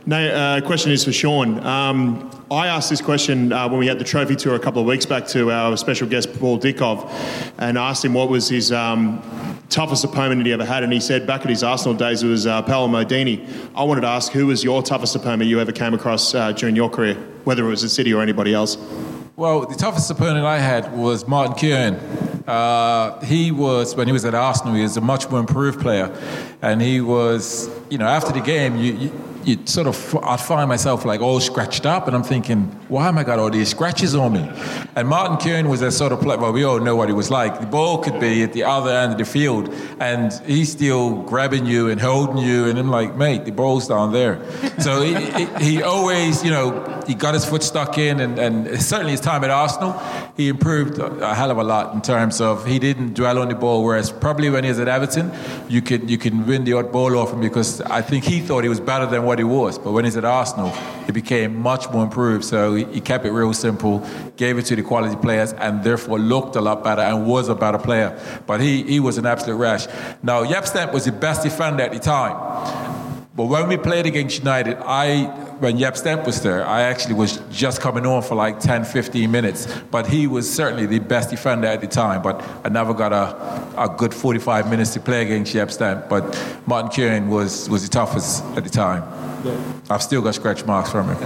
[0.06, 1.64] Now, uh, question is for Shaun.
[1.64, 4.86] Um, I asked this question uh, when we had the trophy tour a couple of
[4.86, 7.10] weeks back to our special guest Paul Dickov,
[7.56, 9.22] and asked him what was his um,
[9.70, 12.28] toughest opponent that he ever had, and he said back at his Arsenal days it
[12.28, 13.48] was uh, Paolo Maldini.
[13.74, 16.76] I wanted to ask who was your toughest opponent you ever came across uh, during
[16.76, 18.76] your career, whether it was the City or anybody else.
[19.34, 21.94] Well, the toughest opponent I had was Martin Keown.
[22.46, 24.74] Uh, he was when he was at Arsenal.
[24.74, 26.14] He was a much more improved player,
[26.60, 30.68] and he was, you know, after the game, you, you you sort of, I'd find
[30.68, 34.14] myself like all scratched up, and I'm thinking, why am I got all these scratches
[34.14, 34.50] on me?
[34.96, 37.30] And Martin Keown was a sort of player, well, we all know what he was
[37.30, 37.60] like.
[37.60, 41.66] The ball could be at the other end of the field, and he's still grabbing
[41.66, 44.40] you and holding you, and I'm like, mate, the ball's down there.
[44.80, 48.82] So he, he, he, always, you know, he got his foot stuck in, and, and
[48.82, 50.00] certainly his time at Arsenal,
[50.36, 53.54] he improved a hell of a lot in terms of he didn't dwell on the
[53.54, 55.32] ball, whereas probably when he was at Everton,
[55.68, 58.62] you could you can win the odd ball off him because I think he thought
[58.62, 59.78] he was better than what what he was.
[59.78, 60.68] But when he's at Arsenal,
[61.06, 62.44] he became much more improved.
[62.44, 64.06] So he, kept it real simple,
[64.36, 67.54] gave it to the quality players, and therefore looked a lot better and was a
[67.54, 68.10] better player.
[68.46, 69.86] But he, he was an absolute rash.
[70.22, 72.36] Now, Jaap Stam was the best defender at the time.
[73.34, 77.40] But when we played against United, I when Jaap Stam was there, I actually was
[77.52, 79.68] just coming on for like 10, 15 minutes.
[79.92, 82.20] But he was certainly the best defender at the time.
[82.20, 86.02] But I never got a, a good 45 minutes to play against Jaap Stam.
[86.08, 86.24] But
[86.66, 89.04] Martin Keown was, was the toughest at the time.
[89.88, 91.20] I've still got scratch marks from him.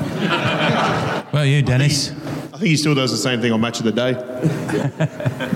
[1.32, 2.10] well, you, Dennis.
[2.10, 4.12] I think he still does the same thing on Match of the Day.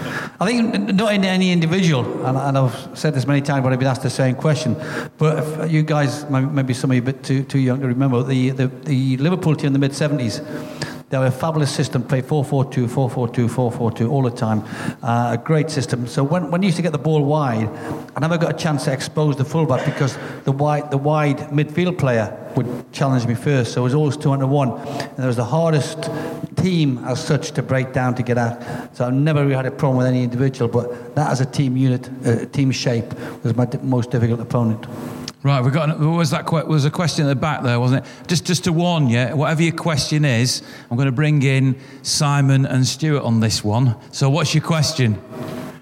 [0.42, 3.78] I think not in any individual, and, and, I've said this many times, but I've
[3.78, 4.74] been asked the same question.
[5.18, 8.48] But you guys, maybe some of you a bit too, too young to remember, the,
[8.48, 10.40] the, the Liverpool team in the mid 70s,
[11.10, 14.62] They have a fabulous system, play 4-4-2, 4-4-2, 4-4-2 all the time.
[15.02, 16.06] Uh, a great system.
[16.06, 17.68] So when, when you used to get the ball wide,
[18.14, 21.98] I never got a chance to expose the fullback because the wide, the wide midfield
[21.98, 23.72] player would challenge me first.
[23.72, 24.70] So it was always two under one.
[24.70, 26.08] And it was the hardest
[26.54, 28.96] team as such to break down to get at.
[28.96, 31.76] So I've never really had a problem with any individual, but that as a team
[31.76, 34.86] unit, uh, team shape, was my most difficult opponent.
[35.42, 35.88] Right, we got.
[35.88, 38.10] An, was that que- was a question at the back there, wasn't it?
[38.28, 42.66] Just, just to warn you, whatever your question is, I'm going to bring in Simon
[42.66, 43.96] and Stuart on this one.
[44.12, 45.14] So, what's your question?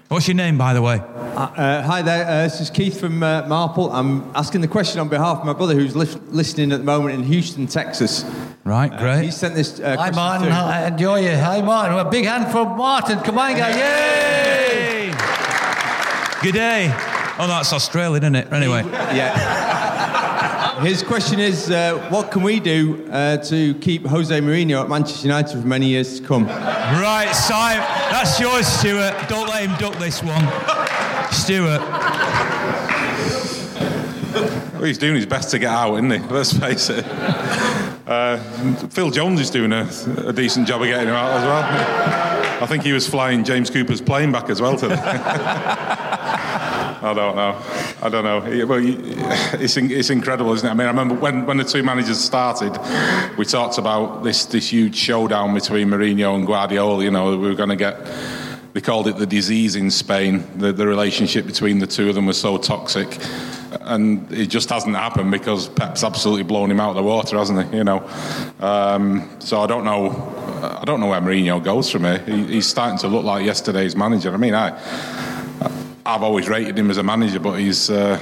[0.07, 1.01] What's your name, by the way?
[1.01, 3.91] Uh, hi there, uh, this is Keith from uh, Marple.
[3.91, 7.13] I'm asking the question on behalf of my brother who's li- listening at the moment
[7.15, 8.23] in Houston, Texas.
[8.63, 9.23] Right, great.
[9.25, 10.47] He sent this uh, Hi, Martin.
[10.47, 10.55] through.
[10.55, 11.35] I enjoy you.
[11.35, 11.97] Hi, Martin.
[11.99, 13.19] A big hand for Martin.
[13.19, 13.75] Come on, guys.
[13.75, 15.11] Yay!
[16.41, 17.17] Good day.
[17.41, 18.51] Oh, that's Australian, isn't it?
[18.51, 18.83] Anyway.
[19.15, 20.83] Yeah.
[20.83, 25.27] His question is, uh, what can we do uh, to keep Jose Mourinho at Manchester
[25.27, 26.47] United for many years to come?
[26.47, 27.85] Right, Simon.
[28.11, 29.29] That's yours, Stuart.
[29.29, 30.45] Don't let him duck this one.
[31.31, 31.79] Stuart.
[34.73, 36.19] Well, he's doing his best to get out, isn't he?
[36.27, 37.05] Let's face it.
[38.05, 38.37] Uh,
[38.89, 39.89] Phil Jones is doing a,
[40.25, 42.63] a decent job of getting him out as well.
[42.63, 44.95] I think he was flying James Cooper's plane back as well today.
[47.01, 47.61] I don't know.
[48.01, 48.65] I don't know.
[48.65, 48.81] Well,
[49.61, 50.71] it's, it's incredible, isn't it?
[50.71, 52.77] I mean, I remember when, when the two managers started,
[53.37, 57.03] we talked about this, this huge showdown between Mourinho and Guardiola.
[57.03, 58.05] You know, we were going to get.
[58.73, 60.45] They called it the disease in Spain.
[60.57, 63.17] The, the relationship between the two of them was so toxic,
[63.81, 67.71] and it just hasn't happened because Pep's absolutely blown him out of the water, hasn't
[67.71, 67.77] he?
[67.77, 68.07] You know,
[68.59, 70.11] um, so I don't know.
[70.61, 72.19] I don't know where Mourinho goes from here.
[72.19, 74.33] He, he's starting to look like yesterday's manager.
[74.33, 74.77] I mean, I,
[76.15, 78.17] I've always rated him as a manager, but he's uh,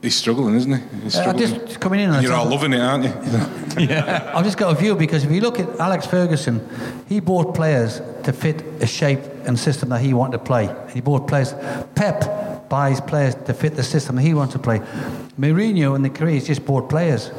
[0.00, 0.80] he's struggling, isn't he?
[1.02, 2.10] He's Uh, just coming in.
[2.10, 3.12] on You're all loving it, aren't you?
[3.78, 4.30] Yeah.
[4.34, 6.60] I've just got a view because if you look at Alex Ferguson,
[7.08, 10.68] he bought players to fit a shape and system that he wanted to play.
[10.92, 11.54] He bought players.
[11.94, 14.80] Pep buys players to fit the system that he wants to play.
[15.40, 17.30] Mourinho and the has just bought players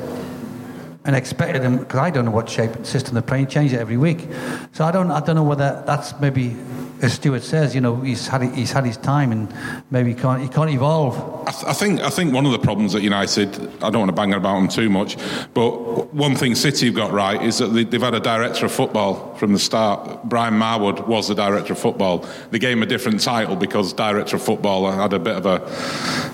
[1.06, 3.46] and expected them because I don't know what shape and system they're playing.
[3.46, 4.28] Change it every week,
[4.72, 5.12] so I don't.
[5.12, 6.56] I don't know whether that's maybe.
[7.04, 9.54] As Stuart says, you know, he's had he's had his time, and
[9.92, 11.16] maybe he can't he can't evolve.
[11.46, 13.50] I, th- I think I think one of the problems at United,
[13.84, 15.18] I don't want to bang about them too much,
[15.54, 18.72] but one thing City have got right is that they, they've had a director of
[18.72, 20.24] football from the start.
[20.24, 22.26] Brian Marwood was the director of football.
[22.52, 25.58] They gave him a different title because director of football had a bit of a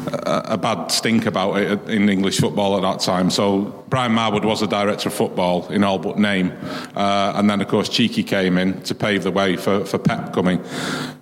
[0.10, 3.30] a, a bad stink about it in English football at that time.
[3.30, 6.51] So Brian Marwood was the director of football in all but name,
[6.95, 10.34] uh, and then of course Txiki came in to pave the way for, for Pep
[10.34, 10.64] coming.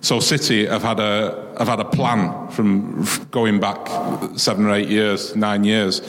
[0.00, 3.88] So City have had a have had a plan from going back
[4.36, 6.02] seven or eight years, nine years.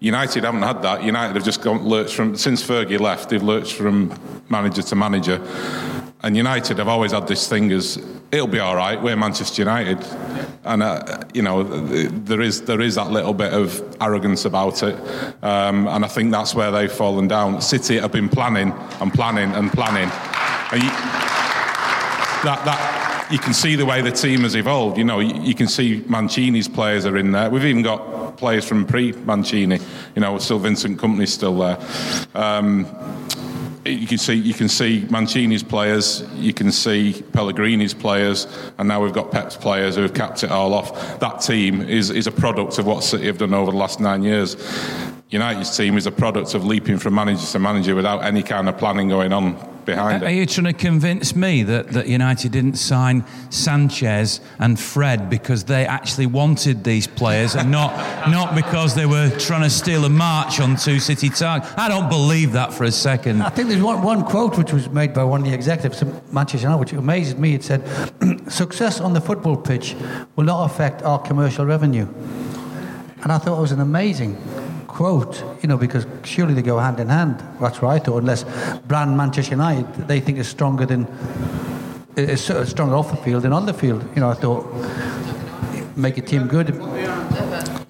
[0.00, 1.02] United haven't had that.
[1.02, 3.30] United have just gone lurched from since Fergie left.
[3.30, 4.12] They've lurched from
[4.48, 5.40] manager to manager.
[6.22, 7.98] And United have always had this thing as
[8.32, 9.00] it'll be all right.
[9.00, 9.98] We're Manchester United,
[10.64, 14.94] and uh, you know there is there is that little bit of arrogance about it,
[15.42, 17.60] um, and I think that's where they've fallen down.
[17.60, 20.10] City have been planning and planning and planning,
[20.72, 20.88] and you,
[22.44, 24.98] that that you can see the way the team has evolved.
[24.98, 27.48] You know, you, you can see Mancini's players are in there.
[27.48, 29.78] We've even got players from pre-Mancini.
[30.14, 31.78] You know, still Vincent Kompany's still there.
[32.34, 32.86] Um,
[33.84, 38.46] you can see you can see Mancini's players, you can see Pellegrini's players,
[38.78, 41.18] and now we've got Pep's players who have capped it all off.
[41.18, 44.22] That team is is a product of what City have done over the last nine
[44.22, 44.56] years.
[45.32, 48.76] United's team is a product of leaping from manager to manager without any kind of
[48.76, 49.54] planning going on
[49.86, 50.30] behind Are it.
[50.30, 55.64] Are you trying to convince me that, that United didn't sign Sanchez and Fred because
[55.64, 60.10] they actually wanted these players and not not because they were trying to steal a
[60.10, 61.72] march on two City targets?
[61.78, 63.40] I don't believe that for a second.
[63.40, 66.30] I think there's one, one quote which was made by one of the executives of
[66.30, 67.54] Manchester United, which amazes me.
[67.54, 67.82] It said,
[68.50, 69.96] "Success on the football pitch
[70.36, 72.06] will not affect our commercial revenue."
[73.22, 74.36] And I thought it was an amazing
[74.92, 77.42] quote, you know, because surely they go hand in hand.
[77.60, 78.18] That's what I thought.
[78.18, 78.44] Unless
[78.86, 81.08] brand Manchester United, they think is stronger than
[82.14, 84.04] is stronger off the field than on the field.
[84.14, 84.66] You know, I thought
[85.96, 86.68] make a team good.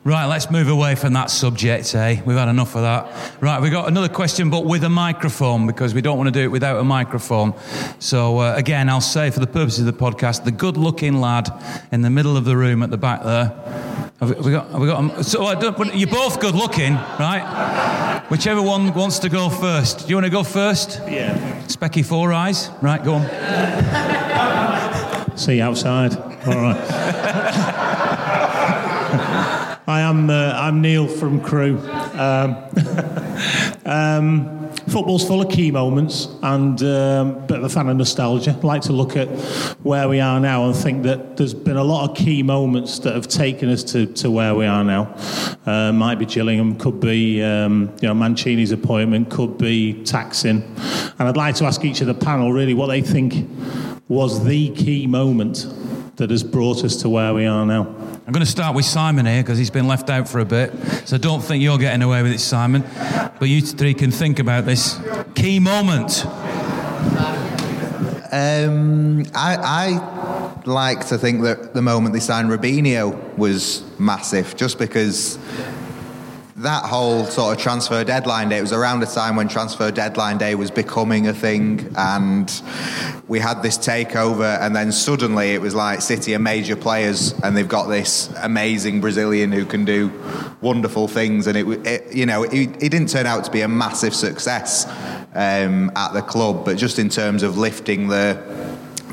[0.05, 2.21] Right, let's move away from that subject, eh?
[2.27, 3.41] We've had enough of that.
[3.41, 6.41] Right, we've got another question, but with a microphone, because we don't want to do
[6.41, 7.55] it without a microphone.
[8.01, 11.51] So, uh, again, I'll say for the purposes of the podcast, the good looking lad
[11.93, 13.55] in the middle of the room at the back there.
[14.19, 18.25] Have we, got, have we got so I don't, you're both good looking, right?
[18.29, 20.01] Whichever one wants to go first.
[20.01, 21.01] Do you want to go first?
[21.09, 21.63] Yeah.
[21.67, 22.71] Specky Four Eyes?
[22.81, 23.29] Right, go on.
[25.39, 26.17] See you outside.
[26.17, 28.09] All right.
[29.93, 30.31] I am.
[30.31, 31.79] Uh, I'm Neil from Crewe.
[32.15, 32.57] Um,
[33.85, 38.53] um, football's full of key moments and um, bit of a fan of nostalgia.
[38.59, 39.29] I like to look at
[39.83, 43.15] where we are now and think that there's been a lot of key moments that
[43.15, 45.15] have taken us to, to where we are now.
[45.67, 50.63] Uh, might be Gillingham, could be um, you know Mancini's appointment, could be taxing.
[51.19, 53.47] And I'd like to ask each of the panel really what they think
[54.09, 55.67] was the key moment
[56.17, 57.87] that has brought us to where we are now.
[58.27, 60.73] I'm going to start with Simon here because he's been left out for a bit.
[61.07, 62.85] So don't think you're getting away with it, Simon.
[63.39, 65.01] But you three can think about this
[65.35, 66.25] key moment.
[68.35, 74.79] Um, I, I like to think that the moment they signed Robinho was massive, just
[74.79, 75.39] because
[76.63, 80.39] that whole sort of transfer deadline day, it was around a time when transfer deadline
[80.39, 82.63] day was becoming a thing, and
[83.27, 87.57] we had this takeover, and then suddenly it was like City are major players, and
[87.57, 90.13] they've got this amazing Brazilian who can do
[90.61, 93.69] wonderful things, and it, it you know, it, it didn't turn out to be a
[93.69, 94.87] massive success
[95.35, 98.41] um, at the club, but just in terms of lifting the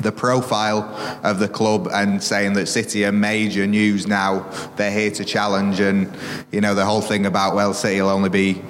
[0.02, 0.82] the profile
[1.22, 4.48] of the club and saying that City are major news now.
[4.76, 6.12] They're here to challenge, and
[6.50, 8.62] you know the whole thing about well, City will only be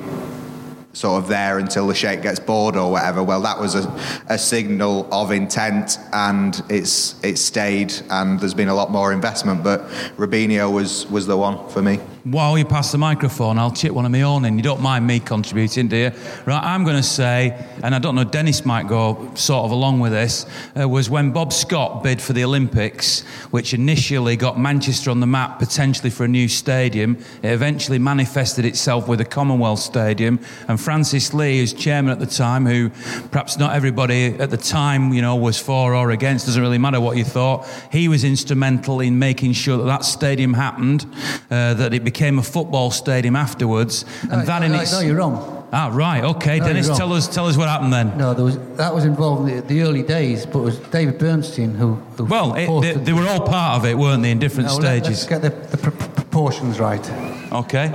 [0.93, 3.23] sort of there until the sheikh gets bored or whatever.
[3.23, 8.69] Well, that was a, a signal of intent, and it's it's stayed, and there's been
[8.69, 9.63] a lot more investment.
[9.63, 9.83] But
[10.17, 12.01] Robinho was was the one for me.
[12.25, 14.59] While you pass the microphone, I'll chip one of my own in.
[14.59, 16.13] You don't mind me contributing, do you?
[16.45, 20.01] Right, I'm going to say, and I don't know, Dennis might go sort of along
[20.01, 20.45] with this,
[20.79, 23.23] uh, was when Bob Scott bid for the Olympics,
[23.53, 27.17] which initially got Manchester on the map potentially for a new stadium.
[27.43, 30.41] It eventually manifested itself with a Commonwealth Stadium.
[30.69, 32.91] And Francis Lee, as chairman at the time, who
[33.31, 37.01] perhaps not everybody at the time, you know, was for or against, doesn't really matter
[37.01, 41.07] what you thought, he was instrumental in making sure that that stadium happened,
[41.51, 45.01] uh, that it became a football stadium afterwards, and No, that in no, its no,
[45.01, 45.67] you're wrong.
[45.73, 48.17] ah right, okay, No, Dennis, tell us tell us what happened then.
[48.19, 51.19] No, there was that was involved in the, the early days, but it was David
[51.19, 51.95] Bernstein who.
[52.17, 54.77] who Well, it, they, they were all part of it, weren't they, in different No,
[54.77, 55.27] let- Let's stages?
[55.27, 57.05] get the, the pr- proportions right.
[57.53, 57.87] Okay,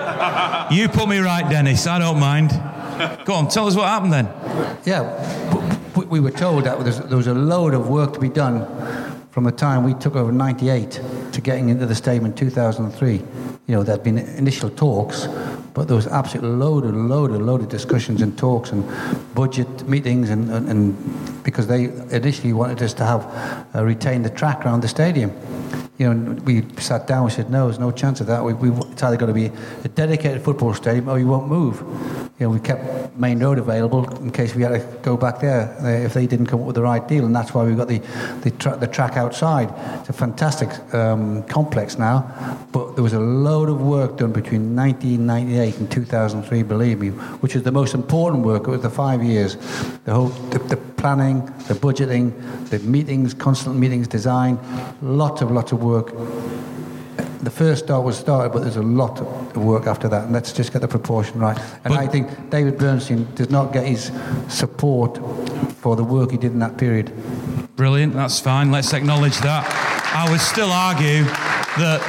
[0.71, 1.87] you put me right, Dennis.
[1.87, 2.51] I don't mind.
[3.25, 4.25] Go on, tell us what happened then.
[4.85, 5.03] Yeah,
[5.95, 6.79] we were told that
[7.09, 8.65] there was, a load of work to be done
[9.31, 11.01] from the time we took over 98
[11.33, 13.13] to getting into the stadium in 2003.
[13.13, 13.23] You
[13.67, 15.27] know, there'd been initial talks,
[15.73, 18.87] but there was absolutely load and load and load of discussions and talks and
[19.33, 23.25] budget meetings and, and, and because they initially wanted us to have
[23.75, 25.31] uh, retain the track around the stadium.
[25.97, 27.25] You know, we sat down.
[27.25, 28.43] We said, "No, there's no chance of that.
[28.43, 29.51] We, we, it's either going to be
[29.83, 31.81] a dedicated football stadium, or you won't move."
[32.37, 35.73] You know, we kept Maine Road available in case we had to go back there
[35.81, 37.87] uh, if they didn't come up with the right deal, and that's why we've got
[37.87, 37.99] the
[38.41, 39.73] the, tra- the track outside.
[39.99, 44.75] It's a fantastic um, complex now, but there was a load of work done between
[44.75, 46.63] 1998 and 2003.
[46.63, 48.67] Believe me, which is the most important work.
[48.67, 49.55] It was the five years,
[50.03, 52.33] the whole the, the planning, the budgeting,
[52.71, 54.57] the meetings, constant meetings, design,
[55.03, 56.07] lots of lots of work.
[57.43, 60.51] The first start was started, but there's a lot of work after that, and let's
[60.51, 61.59] just get the proportion right.
[61.83, 64.11] And I think David Bernstein does not get his
[64.47, 65.19] support
[65.73, 67.11] for the work he did in that period.
[67.75, 68.71] Brilliant, that's fine.
[68.71, 69.63] Let's acknowledge that.
[70.11, 71.23] I would still argue
[71.77, 72.01] that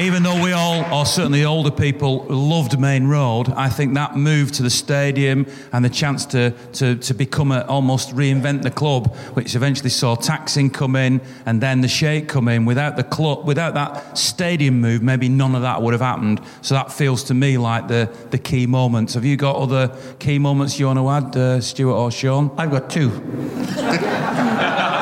[0.00, 4.50] even though we all, or certainly older people, loved Maine Road, I think that move
[4.52, 9.14] to the stadium and the chance to, to, to become a, almost reinvent the club,
[9.34, 13.46] which eventually saw Txiki come in and then the sheikh come in, without the club,
[13.46, 16.40] without that stadium move, maybe none of that would have happened.
[16.62, 19.14] So that feels to me like the, the key moments.
[19.14, 22.50] Have you got other key moments you want to add, uh, Stuart or Shaun?
[22.56, 23.10] I've got two.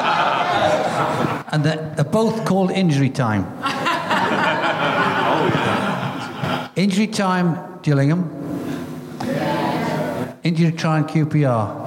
[1.52, 3.44] and they're, they're both called injury time.
[6.80, 8.22] Injury time, Gillingham.
[10.42, 11.86] Injury time, QPR.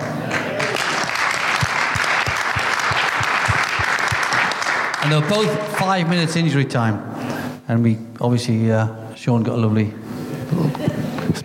[5.02, 7.00] And they were both five minutes injury time.
[7.68, 9.92] And we obviously, uh, Shaun got a lovely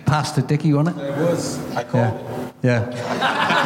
[0.05, 1.05] pass to Dickie, wasn't it?
[1.05, 1.57] It was.
[1.75, 2.53] I called.
[2.61, 3.65] Yeah.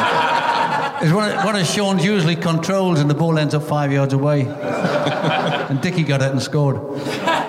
[1.02, 4.14] It's one of, one of Shaun's usually controls, and the ball ends up five yards
[4.14, 4.46] away.
[4.48, 6.76] and Dickie got it and scored.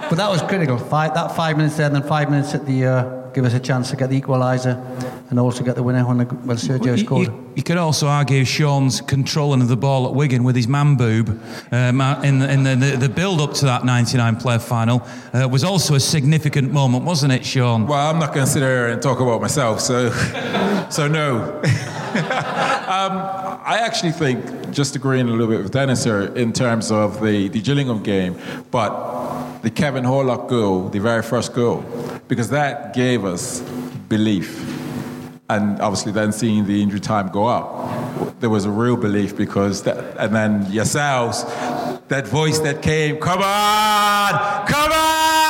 [0.10, 0.78] But that was critical.
[0.78, 3.60] Five, that five minutes there, and then five minutes at the uh, give us a
[3.60, 4.76] chance to get the equaliser,
[5.30, 7.28] and also get the winner when, the, when Sergio You- scored.
[7.28, 10.96] You, you could also argue Shaun's controlling of the ball at Wigan with his man
[10.96, 11.30] boob
[11.72, 15.48] um, in, the, in the, the, the build up to that 99 player final uh,
[15.50, 17.88] was also a significant moment, wasn't it, Shaun?
[17.88, 20.12] Well, I'm not going to sit here and talk about myself, so
[20.90, 21.62] so no.
[21.64, 23.12] um,
[23.68, 27.48] I actually think, just agreeing a little bit with Dennis here in terms of the,
[27.50, 28.38] the Gillingham game,
[28.70, 28.92] but
[29.66, 31.84] the Kevin Horlock goal, the very first goal,
[32.28, 33.62] because that gave us
[34.08, 34.62] belief.
[35.50, 39.82] and obviously then seeing the injury time go up, there was a real belief because
[39.82, 41.44] that, and then yourselves,
[42.10, 45.45] that voice that came, come on, come on.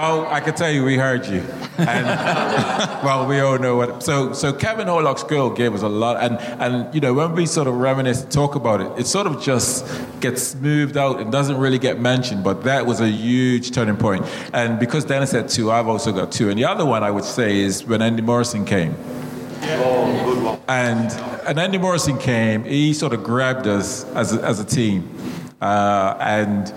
[0.00, 1.40] Well, I can tell you, we heard you,
[1.76, 2.06] and
[3.04, 4.02] well, we all know what.
[4.02, 7.44] So, so Kevin Horlock's girl gave us a lot, and and you know when we
[7.44, 9.84] sort of reminisce and talk about it, it sort of just
[10.20, 12.42] gets smoothed out and doesn't really get mentioned.
[12.42, 14.24] But that was a huge turning point.
[14.54, 17.24] and because Dennis had two, I've also got two, and the other one I would
[17.24, 18.94] say is when Andy Morrison came.
[20.66, 21.12] And
[21.46, 22.64] and Andy Morrison came.
[22.64, 25.14] He sort of grabbed us as a, as a team,
[25.60, 26.72] uh, and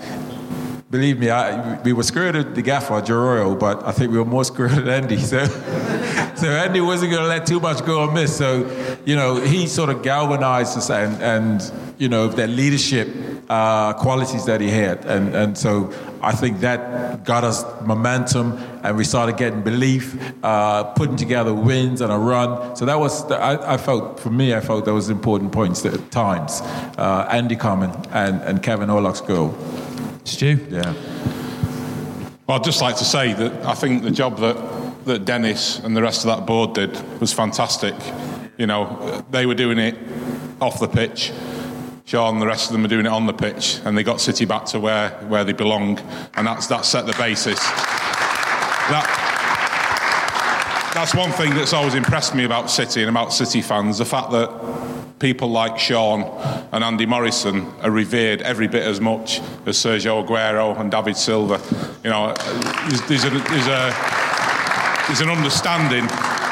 [0.94, 4.18] believe me, I, we were screwed at the gaffer, Joe Royle, but I think we
[4.18, 5.18] were more screwed at Andy.
[5.18, 5.44] So,
[6.36, 8.36] so Andy wasn't going to let too much go amiss.
[8.36, 8.48] So,
[9.04, 13.08] you know, he sort of galvanized us and, and you know, that leadership
[13.48, 15.04] uh, qualities that he had.
[15.04, 15.92] And, and so
[16.22, 18.52] I think that got us momentum
[18.84, 22.76] and we started getting belief, uh, putting together wins and a run.
[22.76, 26.60] So that was, I, I, felt, for me, I felt those important points at times.
[26.96, 29.56] Uh, Andy Common and, and Kevin Horlock's goal.
[30.24, 30.58] Stu?
[30.70, 30.94] Yeah.
[32.46, 35.96] Well, I'd just like to say that I think the job that, that Dennis and
[35.96, 37.94] the rest of that board did was fantastic.
[38.58, 39.96] You know, they were doing it
[40.60, 41.32] off the pitch.
[42.06, 44.20] Shaun and the rest of them are doing it on the pitch, and they got
[44.20, 45.98] City back to where, where they belong,
[46.34, 47.58] and that's, that set the basis.
[48.90, 49.22] That,
[50.94, 54.30] that's one thing that's always impressed me about City and about City fans the fact
[54.32, 54.50] that
[55.24, 56.20] people like Shaun
[56.70, 61.62] and Andy Morrison are revered every bit as much as Sergio Aguero and David Silva.
[62.04, 62.34] You know,
[62.90, 63.94] there's, there's, a, there's, a,
[65.06, 66.04] there's an understanding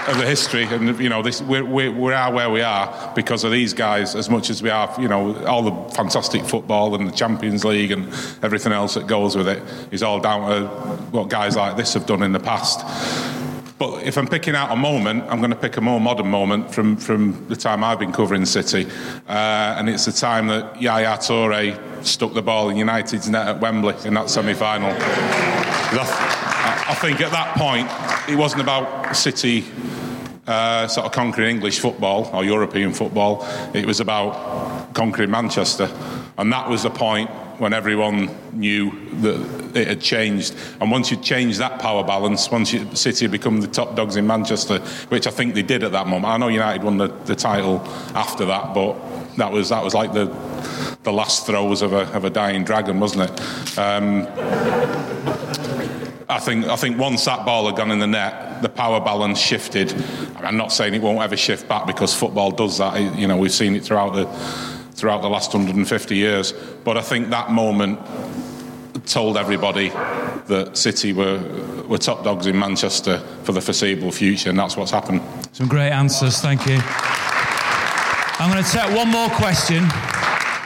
[0.09, 3.45] of the history, and you know, this, we're, we're, we are where we are because
[3.45, 4.91] of these guys as much as we are.
[4.99, 8.09] You know, all the fantastic football and the Champions League and
[8.43, 10.67] everything else that goes with it is all down to
[11.11, 12.81] what guys like this have done in the past.
[13.83, 16.73] But if I'm picking out a moment, I'm going to pick a more modern moment
[16.73, 18.87] from, from the time I've been covering City.
[19.27, 23.61] Uh, and it's the time that Yaya Toure stuck the ball in United's net at
[23.61, 24.93] Wembley in that semi final.
[24.93, 27.89] I, I think at that point,
[28.33, 29.65] it wasn't about City
[30.47, 33.45] uh, sort of conquering English football or European football.
[33.75, 35.91] It was about conquering Manchester.
[36.39, 37.31] And that was the point
[37.63, 38.91] when everyone knew
[39.21, 40.53] that it had changed.
[40.81, 44.17] And once you change that power balance, once you, City had become the top dogs
[44.17, 46.27] in Manchester, which I think they did at that moment.
[46.27, 47.79] I know United won the, the title
[48.17, 48.95] after that, but
[49.37, 50.25] that was that was like the
[51.05, 53.79] the last throes of a, of a dying dragon, wasn't it?
[53.79, 54.27] Um,
[56.29, 59.39] I think I think once that ball had gone in the net, the power balance
[59.39, 59.95] shifted.
[60.37, 63.17] I'm not saying it won't ever shift back because football does that.
[63.17, 64.25] You know, we've seen it throughout the
[64.95, 66.53] throughout the last 150 years.
[66.85, 67.99] But I think that moment
[69.07, 71.39] told everybody that City were,
[71.89, 75.23] were top dogs in Manchester for the foreseeable future, and that's what's happened.
[75.53, 76.79] Some great answers, thank you.
[78.39, 79.85] I'm going to take one more question.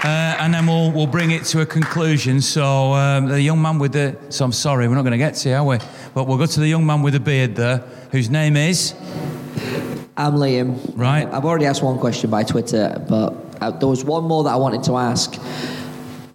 [0.05, 2.41] Uh, and then we'll, we'll bring it to a conclusion.
[2.41, 4.17] So, um, the young man with the.
[4.29, 5.79] So, I'm sorry, we're not going to get to you, are we?
[6.15, 7.79] But we'll go to the young man with the beard there,
[8.13, 8.95] whose name is.
[10.17, 10.79] I'm Liam.
[10.95, 11.27] Right.
[11.27, 14.57] I've already asked one question by Twitter, but uh, there was one more that I
[14.57, 15.41] wanted to ask.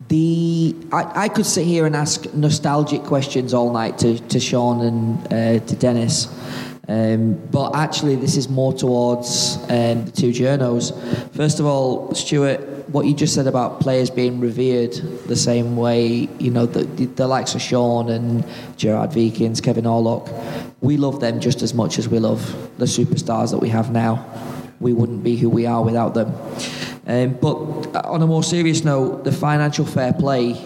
[0.07, 4.81] The I, I could sit here and ask nostalgic questions all night to, to Shaun
[4.81, 6.27] and uh, to Dennis.
[6.87, 10.91] Um, but actually, this is more towards um, the two journos.
[11.33, 12.59] First of all, Stuart,
[12.89, 14.93] what you just said about players being revered
[15.27, 18.43] the same way, you know, the, the likes of Shaun and
[18.75, 20.27] Gerard Wiekens, Kevin Horlock,
[20.81, 22.41] we love them just as much as we love
[22.77, 24.25] the superstars that we have now.
[24.81, 26.33] We wouldn't be who we are without them.
[27.07, 27.55] Um, but
[28.05, 30.59] on a more serious note, the financial fair play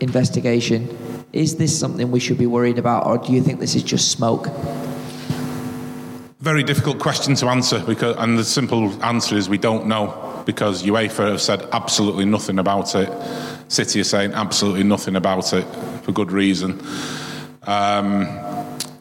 [0.00, 0.96] investigation,
[1.32, 4.10] is this something we should be worried about, or do you think this is just
[4.12, 4.48] smoke?
[6.40, 10.82] Very difficult question to answer because, and the simple answer is we don't know because
[10.84, 13.10] UEFA have said absolutely nothing about it.
[13.68, 15.64] City are saying absolutely nothing about it
[16.02, 16.80] for good reason.
[17.64, 18.26] Um,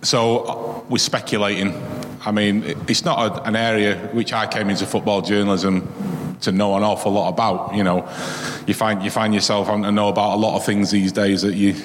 [0.01, 1.81] so we're speculating.
[2.25, 5.87] I mean, it's not a, an area which I came into football journalism
[6.41, 7.75] to know an awful lot about.
[7.75, 8.07] You know,
[8.67, 11.41] you find you find yourself having to know about a lot of things these days
[11.41, 11.75] that you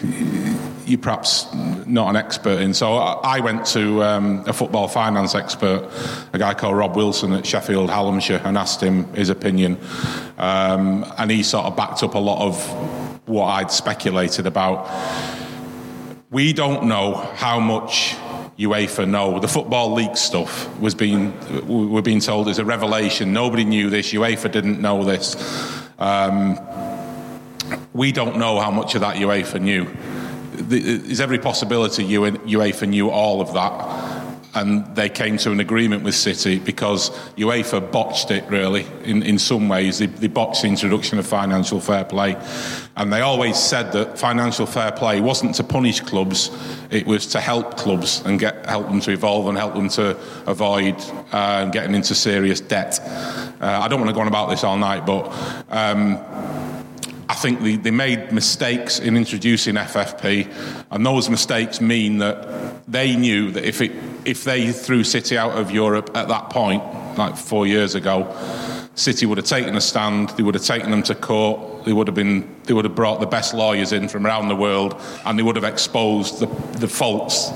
[0.86, 1.52] you perhaps
[1.86, 2.74] not an expert in.
[2.74, 5.88] So I went to um, a football finance expert,
[6.32, 9.78] a guy called Rob Wilson at Sheffield Hallamshire, and asked him his opinion,
[10.38, 14.88] um, and he sort of backed up a lot of what I'd speculated about.
[16.30, 18.16] We don't know how much
[18.58, 19.38] UEFA know.
[19.38, 21.32] The Football League stuff was being,
[21.66, 23.32] we're being told is a revelation.
[23.32, 24.12] Nobody knew this.
[24.12, 25.36] UEFA didn't know this.
[25.98, 26.58] Um,
[27.92, 29.86] we don't know how much of that UEFA knew.
[30.52, 34.03] There's every possibility UEFA knew all of that.
[34.54, 39.38] And they came to an agreement with City because UEFA botched it really in, in
[39.38, 39.98] some ways.
[39.98, 42.36] They, they botched the introduction of financial fair play.
[42.96, 46.50] And they always said that financial fair play wasn't to punish clubs,
[46.90, 50.16] it was to help clubs and get, help them to evolve and help them to
[50.46, 50.94] avoid
[51.32, 53.00] uh, getting into serious debt.
[53.60, 55.32] Uh, I don't want to go on about this all night, but.
[55.70, 56.73] Um,
[57.28, 60.50] I think they, they made mistakes in introducing FFP,
[60.90, 63.92] and those mistakes mean that they knew that if it
[64.24, 66.82] if they threw City out of Europe at that point,
[67.18, 68.34] like four years ago,
[68.94, 70.30] City would have taken a stand.
[70.30, 71.84] They would have taken them to court.
[71.84, 72.48] They would have been.
[72.64, 75.56] They would have brought the best lawyers in from around the world, and they would
[75.56, 76.46] have exposed the,
[76.78, 77.50] the faults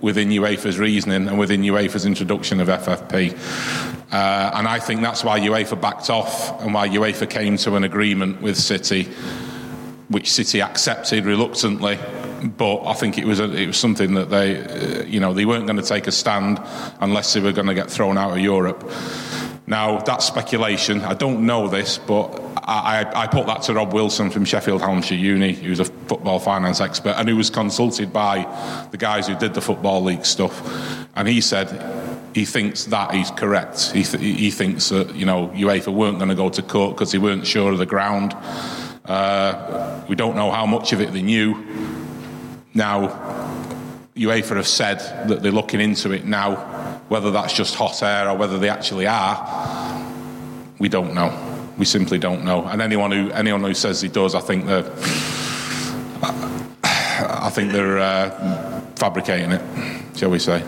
[0.00, 3.95] within UEFA's reasoning and within UEFA's introduction of FFP.
[4.10, 7.84] Uh, and I think that's why UEFA backed off and why UEFA came to an
[7.84, 9.04] agreement with City,
[10.08, 11.98] which City accepted reluctantly.
[12.56, 15.44] But I think it was a, it was something that they, uh, you know, they
[15.44, 16.60] weren't going to take a stand
[17.00, 18.88] unless they were going to get thrown out of Europe.
[19.66, 21.00] Now that's speculation.
[21.00, 24.80] I don't know this, but I, I, I put that to Rob Wilson from Sheffield
[24.80, 29.34] Hallamshire Uni, who's a football finance expert and who was consulted by the guys who
[29.34, 30.62] did the football league stuff,
[31.16, 31.68] and he said
[32.36, 33.92] he thinks that he's correct.
[33.92, 37.10] He, th- he thinks that you know UEFA weren't going to go to court because
[37.10, 38.34] they weren't sure of the ground.
[39.06, 41.54] Uh, we don't know how much of it they knew.
[42.74, 43.08] Now,
[44.14, 44.98] UEFA have said
[45.28, 46.56] that they're looking into it now.
[47.08, 49.38] Whether that's just hot air or whether they actually are,
[50.78, 51.32] we don't know.
[51.78, 52.66] We simply don't know.
[52.66, 54.92] And anyone who anyone who says he does, I think they're
[56.22, 60.62] I think they're uh, fabricating it, shall we say?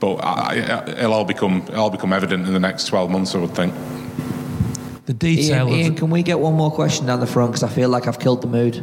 [0.00, 3.38] But I, it'll all become it'll all become evident in the next twelve months, I
[3.38, 3.74] would think.
[5.10, 7.50] The detail Ian, of Ian, can we get one more question down the front?
[7.50, 8.76] Because I feel like I've killed the mood.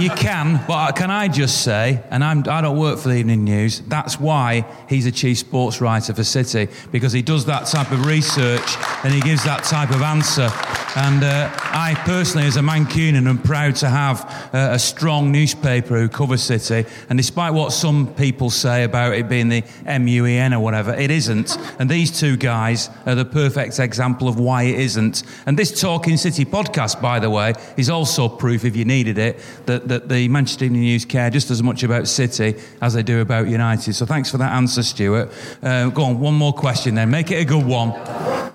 [0.00, 3.44] you can, but can I just say, and I'm, I don't work for the Evening
[3.44, 7.92] News, that's why he's a chief sports writer for City, because he does that type
[7.92, 10.50] of research and he gives that type of answer.
[10.96, 14.24] And uh, I personally, as a Mancunian, am proud to have
[14.54, 16.88] uh, a strong newspaper who covers City.
[17.10, 21.58] And despite what some people say about it being the MUEN or whatever, it isn't.
[21.78, 25.22] And these two guys are the perfect example of why it isn't.
[25.46, 29.38] And this Talking City podcast, by the way, is also proof, if you needed it,
[29.66, 33.20] that, that the Manchester Evening News care just as much about City as they do
[33.20, 33.92] about United.
[33.92, 35.30] So thanks for that answer, Stuart.
[35.62, 37.10] Uh, go on, one more question then.
[37.10, 37.92] Make it a good one.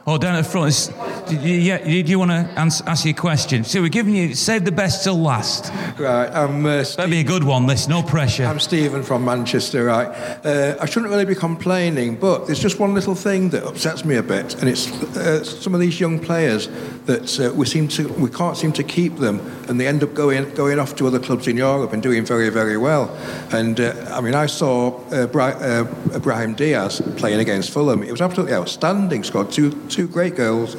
[0.05, 0.69] Oh, down at the front.
[0.69, 0.91] Is,
[1.31, 3.63] yeah, do you want to answer, ask a question?
[3.63, 5.71] So we're giving you, save the best till last.
[5.99, 6.65] Right, I'm.
[6.65, 8.45] Uh, That'd be a good one, this, no pressure.
[8.45, 10.07] I'm Stephen from Manchester, right?
[10.45, 14.15] Uh, I shouldn't really be complaining, but there's just one little thing that upsets me
[14.15, 16.67] a bit, and it's uh, some of these young players
[17.05, 20.13] that uh, we seem to, we can't seem to keep them, and they end up
[20.13, 23.15] going going off to other clubs in Europe and doing very, very well.
[23.51, 25.85] And uh, I mean, I saw uh, Bri- uh,
[26.15, 28.03] Ibrahim Diaz playing against Fulham.
[28.03, 29.23] It was absolutely outstanding.
[29.23, 30.77] Scored two two great goals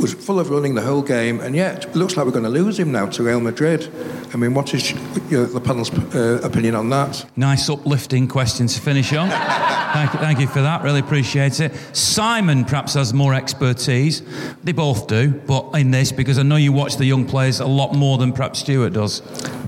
[0.00, 2.50] was full of running the whole game, and yet it looks like we're going to
[2.50, 3.90] lose him now to Real Madrid.
[4.32, 7.24] I mean, what is the panel's uh, opinion on that?
[7.36, 9.28] Nice uplifting question to finish on.
[9.30, 10.82] thank, thank you for that.
[10.82, 11.74] Really appreciate it.
[11.96, 14.22] Simon perhaps has more expertise.
[14.64, 17.66] They both do, but in this, because I know you watch the young players a
[17.66, 19.22] lot more than perhaps Stuart does.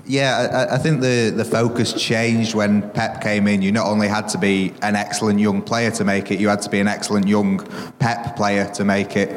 [0.09, 3.60] Yeah, I, I think the, the focus changed when Pep came in.
[3.60, 6.62] You not only had to be an excellent young player to make it, you had
[6.62, 7.59] to be an excellent young
[7.98, 9.28] Pep player to make it.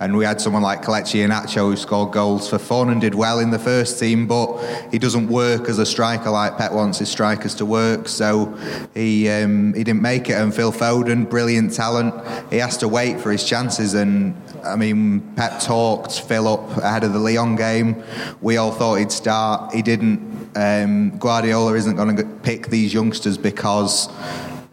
[0.00, 3.38] And we had someone like Kelechi Iheanacho who scored goals for fun and did well
[3.38, 4.58] in the first team, but
[4.90, 8.06] he doesn't work as a striker like Pep wants his strikers to work.
[8.06, 8.54] So
[8.92, 10.34] he um, he didn't make it.
[10.34, 12.14] And Phil Foden, brilliant talent,
[12.50, 13.94] he has to wait for his chances.
[13.94, 18.02] And I mean, Pep talked Phil up ahead of the Lyon game.
[18.40, 19.74] We all thought he'd start.
[19.74, 20.50] He didn't.
[20.56, 24.08] Um, Guardiola isn't going to pick these youngsters because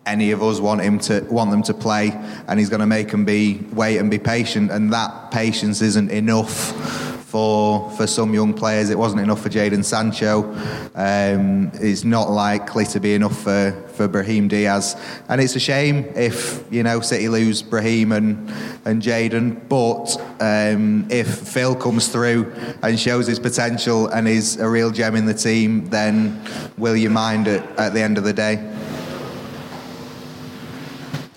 [0.05, 2.11] any of us want him to want them to play,
[2.47, 6.11] and he's going to make them be wait and be patient, and that patience isn't
[6.11, 8.89] enough for for some young players.
[8.89, 10.53] It wasn't enough for Jadon Sancho.
[10.95, 14.95] Um, it's not likely to be enough for for Brahim Diaz,
[15.27, 18.49] and it's a shame if you know City lose Brahim and
[18.85, 19.67] and Jadon.
[19.67, 25.17] But um, if Phil comes through and shows his potential and is a real gem
[25.17, 26.41] in the team, then
[26.77, 28.55] will you mind it at the end of the day?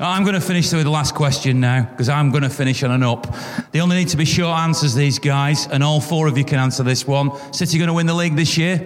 [0.01, 2.93] I'm going to finish with the last question now because I'm going to finish on
[2.93, 3.27] an up.
[3.73, 6.59] They only need to be short answers, these guys, and all four of you can
[6.61, 7.33] answer this one.
[7.53, 8.77] City going to win the league this year?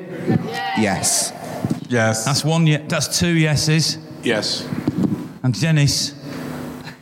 [0.78, 1.32] Yes.
[1.89, 2.24] Yes.
[2.24, 2.66] That's one.
[2.66, 3.98] Ye- that's two yeses.
[4.22, 4.66] Yes.
[5.43, 6.12] And Dennis,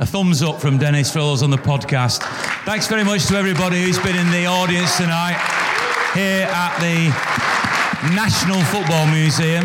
[0.01, 2.23] a thumbs up from Dennis for those on the podcast.
[2.65, 5.39] Thanks very much to everybody who's been in the audience tonight
[6.15, 9.65] here at the National Football Museum.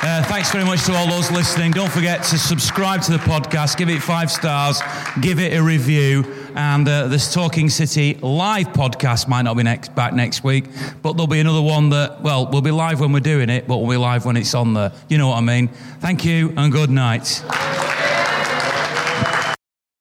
[0.00, 1.72] Uh, thanks very much to all those listening.
[1.72, 4.80] Don't forget to subscribe to the podcast, give it five stars,
[5.20, 6.24] give it a review.
[6.54, 10.64] And uh, this Talking City live podcast might not be next back next week,
[11.02, 13.78] but there'll be another one that, well, we'll be live when we're doing it, but
[13.78, 14.92] we'll be live when it's on there.
[15.08, 15.68] You know what I mean?
[16.00, 17.42] Thank you and good night.